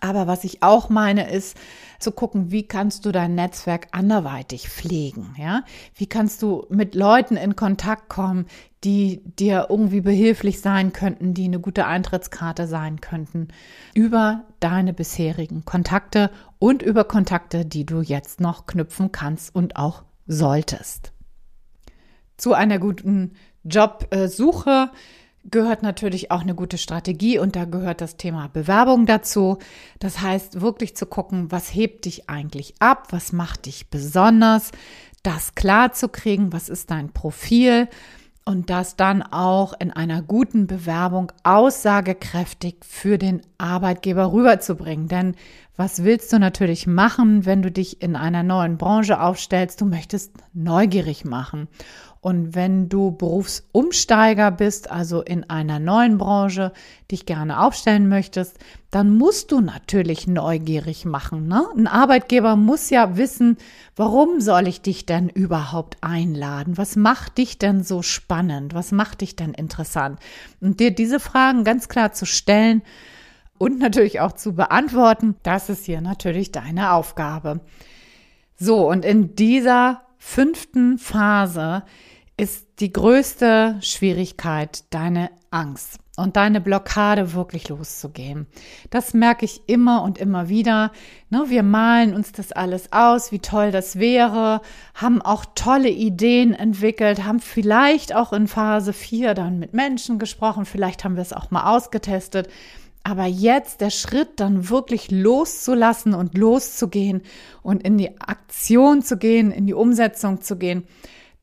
Aber 0.00 0.26
was 0.26 0.44
ich 0.44 0.62
auch 0.62 0.88
meine, 0.88 1.30
ist 1.30 1.56
zu 1.98 2.12
gucken, 2.12 2.50
wie 2.50 2.66
kannst 2.66 3.04
du 3.04 3.12
dein 3.12 3.34
Netzwerk 3.34 3.88
anderweitig 3.92 4.68
pflegen, 4.70 5.34
ja? 5.38 5.64
Wie 5.94 6.06
kannst 6.06 6.42
du 6.42 6.66
mit 6.70 6.94
Leuten 6.94 7.36
in 7.36 7.56
Kontakt 7.56 8.08
kommen, 8.08 8.46
die 8.82 9.22
dir 9.38 9.66
irgendwie 9.68 10.00
behilflich 10.00 10.60
sein 10.60 10.92
könnten, 10.94 11.34
die 11.34 11.44
eine 11.44 11.60
gute 11.60 11.86
Eintrittskarte 11.86 12.66
sein 12.66 13.00
könnten, 13.02 13.48
über 13.94 14.44
deine 14.58 14.94
bisherigen 14.94 15.66
Kontakte 15.66 16.30
und 16.58 16.82
über 16.82 17.04
Kontakte, 17.04 17.66
die 17.66 17.84
du 17.84 18.00
jetzt 18.00 18.40
noch 18.40 18.66
knüpfen 18.66 19.12
kannst 19.12 19.54
und 19.54 19.76
auch 19.76 20.04
solltest. 20.26 21.12
Zu 22.38 22.54
einer 22.54 22.78
guten 22.78 23.34
Jobsuche 23.64 24.90
gehört 25.44 25.82
natürlich 25.82 26.30
auch 26.30 26.42
eine 26.42 26.54
gute 26.54 26.78
Strategie 26.78 27.38
und 27.38 27.56
da 27.56 27.64
gehört 27.64 28.00
das 28.00 28.16
Thema 28.16 28.48
Bewerbung 28.48 29.06
dazu. 29.06 29.58
Das 29.98 30.20
heißt, 30.20 30.60
wirklich 30.60 30.96
zu 30.96 31.06
gucken, 31.06 31.50
was 31.50 31.74
hebt 31.74 32.04
dich 32.04 32.28
eigentlich 32.28 32.74
ab, 32.78 33.08
was 33.10 33.32
macht 33.32 33.66
dich 33.66 33.88
besonders, 33.88 34.70
das 35.22 35.54
klar 35.54 35.92
zu 35.92 36.08
kriegen, 36.08 36.52
was 36.52 36.68
ist 36.68 36.90
dein 36.90 37.12
Profil 37.12 37.88
und 38.44 38.70
das 38.70 38.96
dann 38.96 39.22
auch 39.22 39.74
in 39.78 39.90
einer 39.90 40.22
guten 40.22 40.66
Bewerbung 40.66 41.30
aussagekräftig 41.44 42.76
für 42.82 43.18
den 43.18 43.42
Arbeitgeber 43.58 44.32
rüberzubringen. 44.32 45.08
Denn 45.08 45.36
was 45.76 46.04
willst 46.04 46.32
du 46.32 46.38
natürlich 46.38 46.86
machen, 46.86 47.46
wenn 47.46 47.62
du 47.62 47.70
dich 47.70 48.02
in 48.02 48.16
einer 48.16 48.42
neuen 48.42 48.76
Branche 48.76 49.20
aufstellst? 49.20 49.80
Du 49.80 49.84
möchtest 49.84 50.32
neugierig 50.52 51.24
machen. 51.24 51.68
Und 52.22 52.54
wenn 52.54 52.90
du 52.90 53.12
Berufsumsteiger 53.12 54.50
bist, 54.50 54.90
also 54.90 55.22
in 55.22 55.48
einer 55.48 55.78
neuen 55.78 56.18
Branche, 56.18 56.72
dich 57.10 57.24
gerne 57.24 57.60
aufstellen 57.62 58.10
möchtest, 58.10 58.58
dann 58.90 59.16
musst 59.16 59.52
du 59.52 59.62
natürlich 59.62 60.26
neugierig 60.26 61.06
machen. 61.06 61.48
Ne? 61.48 61.64
Ein 61.74 61.86
Arbeitgeber 61.86 62.56
muss 62.56 62.90
ja 62.90 63.16
wissen, 63.16 63.56
warum 63.96 64.42
soll 64.42 64.68
ich 64.68 64.82
dich 64.82 65.06
denn 65.06 65.30
überhaupt 65.30 65.96
einladen? 66.02 66.76
Was 66.76 66.94
macht 66.94 67.38
dich 67.38 67.56
denn 67.56 67.82
so 67.82 68.02
spannend? 68.02 68.74
Was 68.74 68.92
macht 68.92 69.22
dich 69.22 69.34
denn 69.34 69.54
interessant? 69.54 70.18
Und 70.60 70.78
dir 70.78 70.90
diese 70.90 71.20
Fragen 71.20 71.64
ganz 71.64 71.88
klar 71.88 72.12
zu 72.12 72.26
stellen 72.26 72.82
und 73.56 73.78
natürlich 73.78 74.20
auch 74.20 74.32
zu 74.32 74.54
beantworten, 74.54 75.36
das 75.42 75.70
ist 75.70 75.86
hier 75.86 76.02
natürlich 76.02 76.52
deine 76.52 76.92
Aufgabe. 76.92 77.60
So, 78.56 78.90
und 78.90 79.06
in 79.06 79.36
dieser 79.36 80.02
fünften 80.18 80.98
Phase 80.98 81.82
ist 82.40 82.80
die 82.80 82.90
größte 82.90 83.76
Schwierigkeit 83.82 84.84
deine 84.88 85.30
Angst 85.50 85.98
und 86.16 86.36
deine 86.36 86.62
Blockade 86.62 87.34
wirklich 87.34 87.68
loszugehen. 87.68 88.46
Das 88.88 89.12
merke 89.12 89.44
ich 89.44 89.60
immer 89.66 90.02
und 90.02 90.16
immer 90.16 90.48
wieder. 90.48 90.90
Ne, 91.28 91.44
wir 91.48 91.62
malen 91.62 92.14
uns 92.14 92.32
das 92.32 92.52
alles 92.52 92.94
aus, 92.94 93.30
wie 93.30 93.40
toll 93.40 93.72
das 93.72 93.98
wäre, 93.98 94.62
haben 94.94 95.20
auch 95.20 95.44
tolle 95.54 95.90
Ideen 95.90 96.54
entwickelt, 96.54 97.26
haben 97.26 97.40
vielleicht 97.40 98.14
auch 98.14 98.32
in 98.32 98.48
Phase 98.48 98.94
4 98.94 99.34
dann 99.34 99.58
mit 99.58 99.74
Menschen 99.74 100.18
gesprochen, 100.18 100.64
vielleicht 100.64 101.04
haben 101.04 101.16
wir 101.16 101.22
es 101.22 101.34
auch 101.34 101.50
mal 101.50 101.76
ausgetestet. 101.76 102.48
Aber 103.02 103.26
jetzt 103.26 103.82
der 103.82 103.90
Schritt 103.90 104.40
dann 104.40 104.70
wirklich 104.70 105.10
loszulassen 105.10 106.14
und 106.14 106.38
loszugehen 106.38 107.20
und 107.60 107.82
in 107.82 107.98
die 107.98 108.18
Aktion 108.18 109.02
zu 109.02 109.18
gehen, 109.18 109.52
in 109.52 109.66
die 109.66 109.74
Umsetzung 109.74 110.40
zu 110.40 110.56
gehen, 110.56 110.84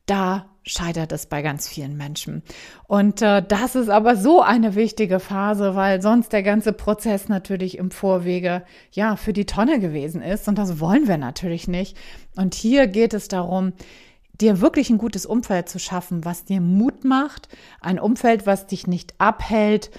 da 0.06 0.46
scheitert 0.68 1.12
es 1.12 1.26
bei 1.26 1.42
ganz 1.42 1.68
vielen 1.68 1.96
Menschen. 1.96 2.42
Und 2.86 3.22
äh, 3.22 3.42
das 3.46 3.74
ist 3.74 3.88
aber 3.88 4.16
so 4.16 4.42
eine 4.42 4.74
wichtige 4.74 5.18
Phase, 5.18 5.74
weil 5.74 6.00
sonst 6.02 6.32
der 6.32 6.42
ganze 6.42 6.72
Prozess 6.72 7.28
natürlich 7.28 7.78
im 7.78 7.90
Vorwege 7.90 8.62
ja 8.92 9.16
für 9.16 9.32
die 9.32 9.46
Tonne 9.46 9.80
gewesen 9.80 10.22
ist. 10.22 10.46
Und 10.46 10.58
das 10.58 10.78
wollen 10.78 11.08
wir 11.08 11.16
natürlich 11.16 11.68
nicht. 11.68 11.96
Und 12.36 12.54
hier 12.54 12.86
geht 12.86 13.14
es 13.14 13.28
darum, 13.28 13.72
dir 14.40 14.60
wirklich 14.60 14.90
ein 14.90 14.98
gutes 14.98 15.26
Umfeld 15.26 15.68
zu 15.68 15.78
schaffen, 15.78 16.24
was 16.24 16.44
dir 16.44 16.60
Mut 16.60 17.04
macht, 17.04 17.48
ein 17.80 17.98
Umfeld, 17.98 18.46
was 18.46 18.66
dich 18.66 18.86
nicht 18.86 19.14
abhält 19.18 19.90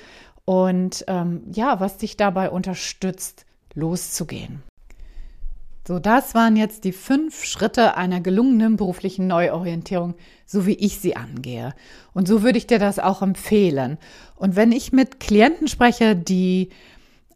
und 0.45 1.03
ähm, 1.08 1.43
ja, 1.51 1.79
was 1.79 1.97
dich 1.97 2.15
dabei 2.15 2.49
unterstützt, 2.49 3.45
loszugehen. 3.73 4.63
So, 5.89 5.97
das 5.97 6.36
waren 6.36 6.56
jetzt 6.56 6.84
die 6.84 6.91
fünf 6.91 7.43
Schritte 7.45 7.97
einer 7.97 8.21
gelungenen 8.21 8.75
beruflichen 8.75 9.25
Neuorientierung, 9.25 10.13
so 10.45 10.67
wie 10.67 10.75
ich 10.75 10.99
sie 10.99 11.15
angehe. 11.15 11.73
Und 12.13 12.28
so 12.28 12.43
würde 12.43 12.60
ich 12.60 12.67
dir 12.67 12.78
das 12.78 12.99
auch 12.99 13.23
empfehlen. 13.23 13.97
Und 14.36 14.56
wenn 14.56 14.71
ich 14.71 14.93
mit 14.93 15.19
Klienten 15.19 15.67
spreche, 15.67 16.15
die 16.15 16.69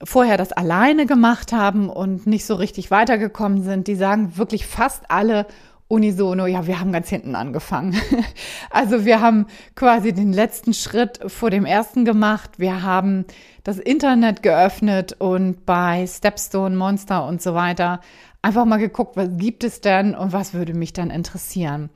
vorher 0.04 0.38
das 0.38 0.52
alleine 0.52 1.08
gemacht 1.08 1.52
haben 1.52 1.90
und 1.90 2.28
nicht 2.28 2.46
so 2.46 2.54
richtig 2.54 2.92
weitergekommen 2.92 3.64
sind, 3.64 3.88
die 3.88 3.96
sagen 3.96 4.38
wirklich 4.38 4.68
fast 4.68 5.10
alle 5.10 5.48
unisono, 5.88 6.46
ja, 6.46 6.68
wir 6.68 6.80
haben 6.80 6.92
ganz 6.92 7.10
hinten 7.10 7.34
angefangen. 7.34 7.96
Also 8.70 9.06
wir 9.06 9.20
haben 9.20 9.48
quasi 9.76 10.14
den 10.14 10.32
letzten 10.32 10.74
Schritt 10.74 11.20
vor 11.26 11.50
dem 11.50 11.66
ersten 11.66 12.06
gemacht. 12.06 12.52
Wir 12.58 12.84
haben 12.84 13.26
das 13.64 13.80
Internet 13.80 14.44
geöffnet 14.44 15.14
und 15.14 15.66
bei 15.66 16.06
Stepstone, 16.08 16.76
Monster 16.76 17.28
und 17.28 17.42
so 17.42 17.56
weiter 17.56 18.00
einfach 18.44 18.66
mal 18.66 18.78
geguckt, 18.78 19.18
was 19.18 19.30
gibt 19.38 19.64
es 19.64 19.82
denn 19.82 20.14
und 20.14 20.32
was 20.32 20.54
würde 20.54 20.76
mich 20.76 20.94
dann 20.94 21.10
interessieren. 21.10 21.90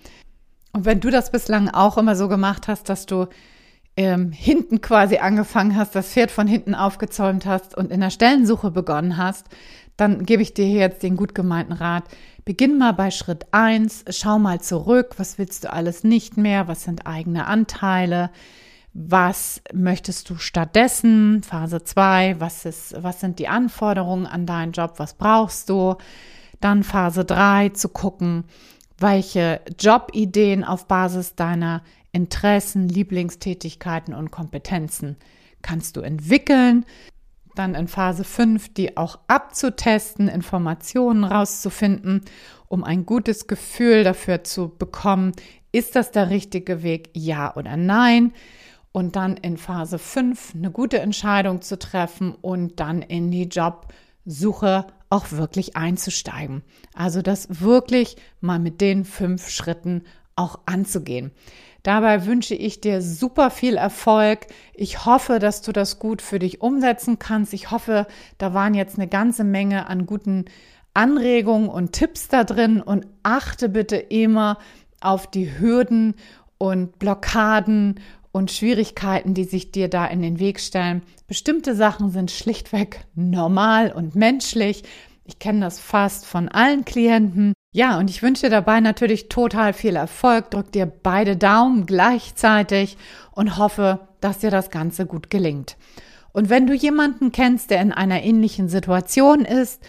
Und 0.73 0.85
wenn 0.85 0.99
du 0.99 1.11
das 1.11 1.31
bislang 1.31 1.69
auch 1.69 1.97
immer 1.97 2.15
so 2.15 2.27
gemacht 2.27 2.67
hast, 2.67 2.89
dass 2.89 3.05
du 3.05 3.27
ähm, 3.95 4.31
hinten 4.31 4.81
quasi 4.81 5.17
angefangen 5.17 5.75
hast, 5.75 5.95
das 5.95 6.09
Pferd 6.09 6.31
von 6.31 6.47
hinten 6.47 6.73
aufgezäumt 6.73 7.45
hast 7.45 7.75
und 7.75 7.91
in 7.91 7.99
der 7.99 8.09
Stellensuche 8.09 8.71
begonnen 8.71 9.17
hast, 9.17 9.47
dann 9.97 10.25
gebe 10.25 10.43
ich 10.43 10.53
dir 10.53 10.67
jetzt 10.67 11.03
den 11.03 11.17
gut 11.17 11.33
gemeinten 11.35 11.73
Rat. 11.73 12.03
Beginn 12.45 12.77
mal 12.77 12.93
bei 12.93 13.11
Schritt 13.11 13.47
eins, 13.51 14.05
schau 14.09 14.39
mal 14.39 14.61
zurück, 14.61 15.15
was 15.17 15.37
willst 15.37 15.63
du 15.63 15.73
alles 15.73 16.03
nicht 16.03 16.37
mehr, 16.37 16.67
was 16.67 16.83
sind 16.83 17.07
eigene 17.07 17.47
Anteile, 17.47 18.29
was 18.93 19.61
möchtest 19.73 20.29
du 20.29 20.37
stattdessen, 20.37 21.41
Phase 21.43 21.83
zwei, 21.83 22.35
was 22.39 22.65
was 22.95 23.19
sind 23.19 23.39
die 23.39 23.47
Anforderungen 23.47 24.27
an 24.27 24.45
deinen 24.45 24.71
Job, 24.71 24.93
was 24.97 25.15
brauchst 25.15 25.69
du, 25.69 25.95
dann 26.59 26.83
Phase 26.83 27.25
3 27.25 27.69
zu 27.69 27.89
gucken, 27.89 28.45
welche 28.97 29.61
Jobideen 29.79 30.63
auf 30.63 30.87
Basis 30.87 31.35
deiner 31.35 31.83
Interessen, 32.11 32.89
Lieblingstätigkeiten 32.89 34.13
und 34.13 34.31
Kompetenzen 34.31 35.17
kannst 35.61 35.97
du 35.97 36.01
entwickeln. 36.01 36.85
Dann 37.55 37.75
in 37.75 37.87
Phase 37.87 38.23
5 38.23 38.73
die 38.73 38.97
auch 38.97 39.19
abzutesten, 39.27 40.27
Informationen 40.27 41.23
rauszufinden, 41.23 42.21
um 42.67 42.83
ein 42.83 43.05
gutes 43.05 43.47
Gefühl 43.47 44.03
dafür 44.03 44.43
zu 44.43 44.69
bekommen, 44.69 45.33
ist 45.71 45.95
das 45.95 46.11
der 46.11 46.29
richtige 46.29 46.83
Weg, 46.83 47.09
ja 47.13 47.55
oder 47.55 47.77
nein. 47.77 48.33
Und 48.91 49.15
dann 49.15 49.37
in 49.37 49.57
Phase 49.57 49.99
5 49.99 50.55
eine 50.55 50.71
gute 50.71 50.99
Entscheidung 50.99 51.61
zu 51.61 51.77
treffen 51.77 52.33
und 52.33 52.79
dann 52.79 53.01
in 53.01 53.29
die 53.29 53.43
Jobsuche 53.43 54.87
auch 55.09 55.31
wirklich 55.31 55.75
einzusteigen. 55.75 56.63
Also 56.93 57.21
das 57.21 57.61
wirklich 57.61 58.17
mal 58.41 58.59
mit 58.59 58.81
den 58.81 59.05
fünf 59.05 59.49
Schritten 59.49 60.03
auch 60.35 60.59
anzugehen. 60.65 61.31
Dabei 61.83 62.25
wünsche 62.25 62.53
ich 62.53 62.81
dir 62.81 63.01
super 63.01 63.49
viel 63.49 63.75
Erfolg. 63.77 64.47
Ich 64.73 65.05
hoffe, 65.05 65.39
dass 65.39 65.61
du 65.61 65.71
das 65.71 65.99
gut 65.99 66.21
für 66.21 66.39
dich 66.39 66.61
umsetzen 66.61 67.17
kannst. 67.17 67.53
Ich 67.53 67.71
hoffe, 67.71 68.07
da 68.37 68.53
waren 68.53 68.73
jetzt 68.73 68.97
eine 68.97 69.07
ganze 69.07 69.45
Menge 69.45 69.87
an 69.87 70.05
guten 70.05 70.45
Anregungen 70.93 71.69
und 71.69 71.93
Tipps 71.93 72.27
da 72.27 72.43
drin 72.43 72.81
und 72.81 73.07
achte 73.23 73.69
bitte 73.69 73.95
immer 73.95 74.57
auf 74.99 75.27
die 75.27 75.59
Hürden 75.59 76.15
und 76.57 76.99
Blockaden 76.99 77.99
und 78.37 78.51
Schwierigkeiten, 78.51 79.33
die 79.33 79.43
sich 79.43 79.71
dir 79.71 79.89
da 79.89 80.05
in 80.05 80.21
den 80.21 80.39
Weg 80.39 80.59
stellen. 80.59 81.01
Bestimmte 81.27 81.75
Sachen 81.75 82.11
sind 82.11 82.31
schlichtweg 82.31 83.05
normal 83.15 83.91
und 83.91 84.15
menschlich. 84.15 84.83
Ich 85.25 85.39
kenne 85.39 85.61
das 85.61 85.79
fast 85.79 86.25
von 86.25 86.47
allen 86.47 86.85
Klienten. 86.85 87.53
Ja, 87.73 87.97
und 87.97 88.09
ich 88.09 88.21
wünsche 88.21 88.43
dir 88.43 88.49
dabei 88.49 88.79
natürlich 88.79 89.27
total 89.27 89.73
viel 89.73 89.95
Erfolg. 89.95 90.51
Drück 90.51 90.71
dir 90.71 90.85
beide 90.85 91.35
Daumen 91.35 91.85
gleichzeitig 91.85 92.97
und 93.31 93.57
hoffe, 93.57 94.07
dass 94.21 94.39
dir 94.39 94.51
das 94.51 94.69
Ganze 94.69 95.05
gut 95.05 95.29
gelingt. 95.29 95.75
Und 96.31 96.49
wenn 96.49 96.67
du 96.67 96.73
jemanden 96.73 97.31
kennst, 97.31 97.71
der 97.71 97.81
in 97.81 97.91
einer 97.91 98.23
ähnlichen 98.23 98.69
Situation 98.69 99.43
ist, 99.45 99.81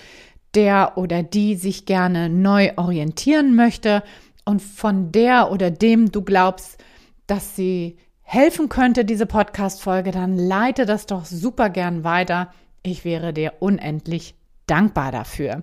der 0.54 0.96
oder 0.96 1.22
die 1.22 1.54
sich 1.54 1.84
gerne 1.84 2.30
neu 2.30 2.72
orientieren 2.76 3.54
möchte 3.54 4.02
und 4.46 4.62
von 4.62 5.12
der 5.12 5.52
oder 5.52 5.70
dem 5.70 6.10
du 6.10 6.22
glaubst, 6.22 6.78
dass 7.26 7.54
sie 7.54 7.98
helfen 8.30 8.68
könnte, 8.68 9.06
diese 9.06 9.24
Podcast-Folge, 9.24 10.10
dann 10.10 10.36
leite 10.36 10.84
das 10.84 11.06
doch 11.06 11.24
super 11.24 11.70
gern 11.70 12.04
weiter. 12.04 12.52
Ich 12.82 13.06
wäre 13.06 13.32
dir 13.32 13.54
unendlich 13.60 14.34
dankbar 14.66 15.12
dafür. 15.12 15.62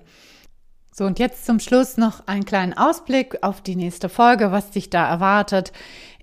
So, 0.91 1.05
und 1.05 1.19
jetzt 1.19 1.45
zum 1.45 1.59
Schluss 1.59 1.97
noch 1.97 2.25
einen 2.25 2.43
kleinen 2.43 2.73
Ausblick 2.73 3.43
auf 3.43 3.61
die 3.61 3.75
nächste 3.75 4.09
Folge, 4.09 4.51
was 4.51 4.71
dich 4.71 4.89
da 4.89 5.07
erwartet. 5.07 5.73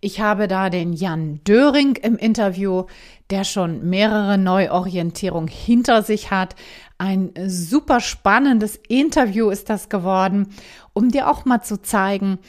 Ich 0.00 0.20
habe 0.20 0.48
da 0.48 0.68
den 0.68 0.92
Jan 0.92 1.44
Döring 1.44 1.94
im 1.94 2.16
Interview, 2.16 2.86
der 3.30 3.44
schon 3.44 3.88
mehrere 3.88 4.36
Neuorientierungen 4.36 5.48
hinter 5.48 6.02
sich 6.02 6.32
hat. 6.32 6.56
Ein 6.98 7.30
super 7.46 8.00
spannendes 8.00 8.80
Interview 8.88 9.48
ist 9.50 9.70
das 9.70 9.88
geworden, 9.88 10.48
um 10.92 11.08
dir 11.08 11.30
auch 11.30 11.44
mal 11.44 11.62
zu 11.62 11.80
zeigen, 11.80 12.40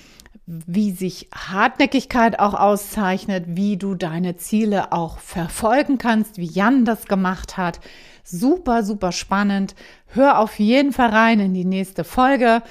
wie 0.46 0.92
sich 0.92 1.30
Hartnäckigkeit 1.34 2.40
auch 2.40 2.54
auszeichnet, 2.54 3.46
wie 3.48 3.78
du 3.78 3.96
deine 3.96 4.36
Ziele 4.36 4.92
auch 4.92 5.20
verfolgen 5.20 5.98
kannst, 5.98 6.38
wie 6.38 6.46
Jan 6.46 6.84
das 6.86 7.06
gemacht 7.06 7.58
hat. 7.58 7.80
Super, 8.24 8.84
super 8.84 9.12
spannend. 9.12 9.76
Hör 10.08 10.40
auf 10.40 10.60
jeden 10.60 10.92
Fall 10.92 11.10
rein 11.10 11.40
in 11.40 11.54
die 11.54 11.66
nächste 11.66 12.04
Folge. 12.04 12.62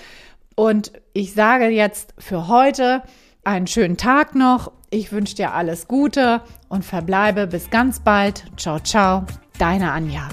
Und 0.54 0.92
ich 1.14 1.32
sage 1.32 1.68
jetzt 1.68 2.14
für 2.18 2.48
heute 2.48 3.02
einen 3.44 3.66
schönen 3.66 3.96
Tag 3.96 4.34
noch. 4.34 4.72
Ich 4.90 5.12
wünsche 5.12 5.36
dir 5.36 5.54
alles 5.54 5.88
Gute 5.88 6.42
und 6.68 6.84
verbleibe 6.84 7.46
bis 7.46 7.70
ganz 7.70 8.00
bald. 8.00 8.44
Ciao, 8.56 8.78
ciao. 8.80 9.24
Deine 9.58 9.92
Anja. 9.92 10.28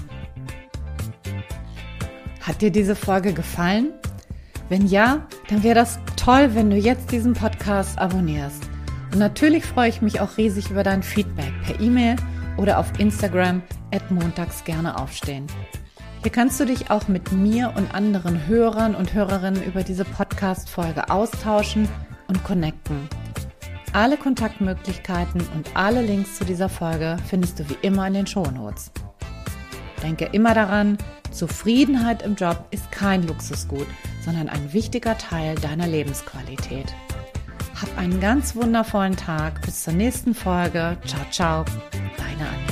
Hat 2.41 2.61
dir 2.61 2.71
diese 2.71 2.95
Folge 2.95 3.33
gefallen? 3.33 3.93
Wenn 4.69 4.85
ja, 4.85 5.25
dann 5.49 5.63
wäre 5.63 5.73
das 5.73 5.99
toll, 6.15 6.51
wenn 6.53 6.69
du 6.69 6.77
jetzt 6.77 7.11
diesen 7.11 7.33
Podcast 7.33 7.97
abonnierst. 7.97 8.69
Und 9.11 9.17
natürlich 9.17 9.65
freue 9.65 9.89
ich 9.89 10.03
mich 10.03 10.21
auch 10.21 10.37
riesig 10.37 10.69
über 10.69 10.83
dein 10.83 11.01
Feedback 11.01 11.51
per 11.65 11.79
E-Mail 11.79 12.17
oder 12.55 12.77
auf 12.77 12.99
Instagram 12.99 13.63
at 13.91 14.11
montags 14.11 14.63
gerne 14.63 14.99
aufstehen. 14.99 15.47
Hier 16.21 16.31
kannst 16.31 16.59
du 16.59 16.65
dich 16.65 16.91
auch 16.91 17.07
mit 17.07 17.31
mir 17.31 17.73
und 17.75 17.95
anderen 17.95 18.45
Hörern 18.45 18.93
und 18.93 19.13
Hörerinnen 19.13 19.63
über 19.63 19.81
diese 19.81 20.05
Podcast-Folge 20.05 21.09
austauschen 21.09 21.89
und 22.27 22.43
connecten. 22.43 23.09
Alle 23.93 24.17
Kontaktmöglichkeiten 24.17 25.41
und 25.55 25.75
alle 25.75 26.03
Links 26.03 26.37
zu 26.37 26.45
dieser 26.45 26.69
Folge 26.69 27.17
findest 27.27 27.57
du 27.57 27.69
wie 27.69 27.77
immer 27.81 28.05
in 28.05 28.13
den 28.13 28.27
Shownotes. 28.27 28.91
Denke 30.03 30.25
immer 30.25 30.53
daran, 30.53 30.99
Zufriedenheit 31.31 32.21
im 32.21 32.35
Job 32.35 32.67
ist 32.69 32.91
kein 32.91 33.25
Luxusgut, 33.25 33.87
sondern 34.23 34.49
ein 34.49 34.73
wichtiger 34.73 35.17
Teil 35.17 35.55
deiner 35.55 35.87
Lebensqualität. 35.87 36.93
Hab 37.81 37.97
einen 37.97 38.19
ganz 38.19 38.55
wundervollen 38.55 39.15
Tag. 39.15 39.61
Bis 39.61 39.83
zur 39.83 39.93
nächsten 39.93 40.33
Folge. 40.35 40.97
Ciao, 41.05 41.25
ciao. 41.31 41.65
Deine 42.17 42.49
Anja. 42.49 42.68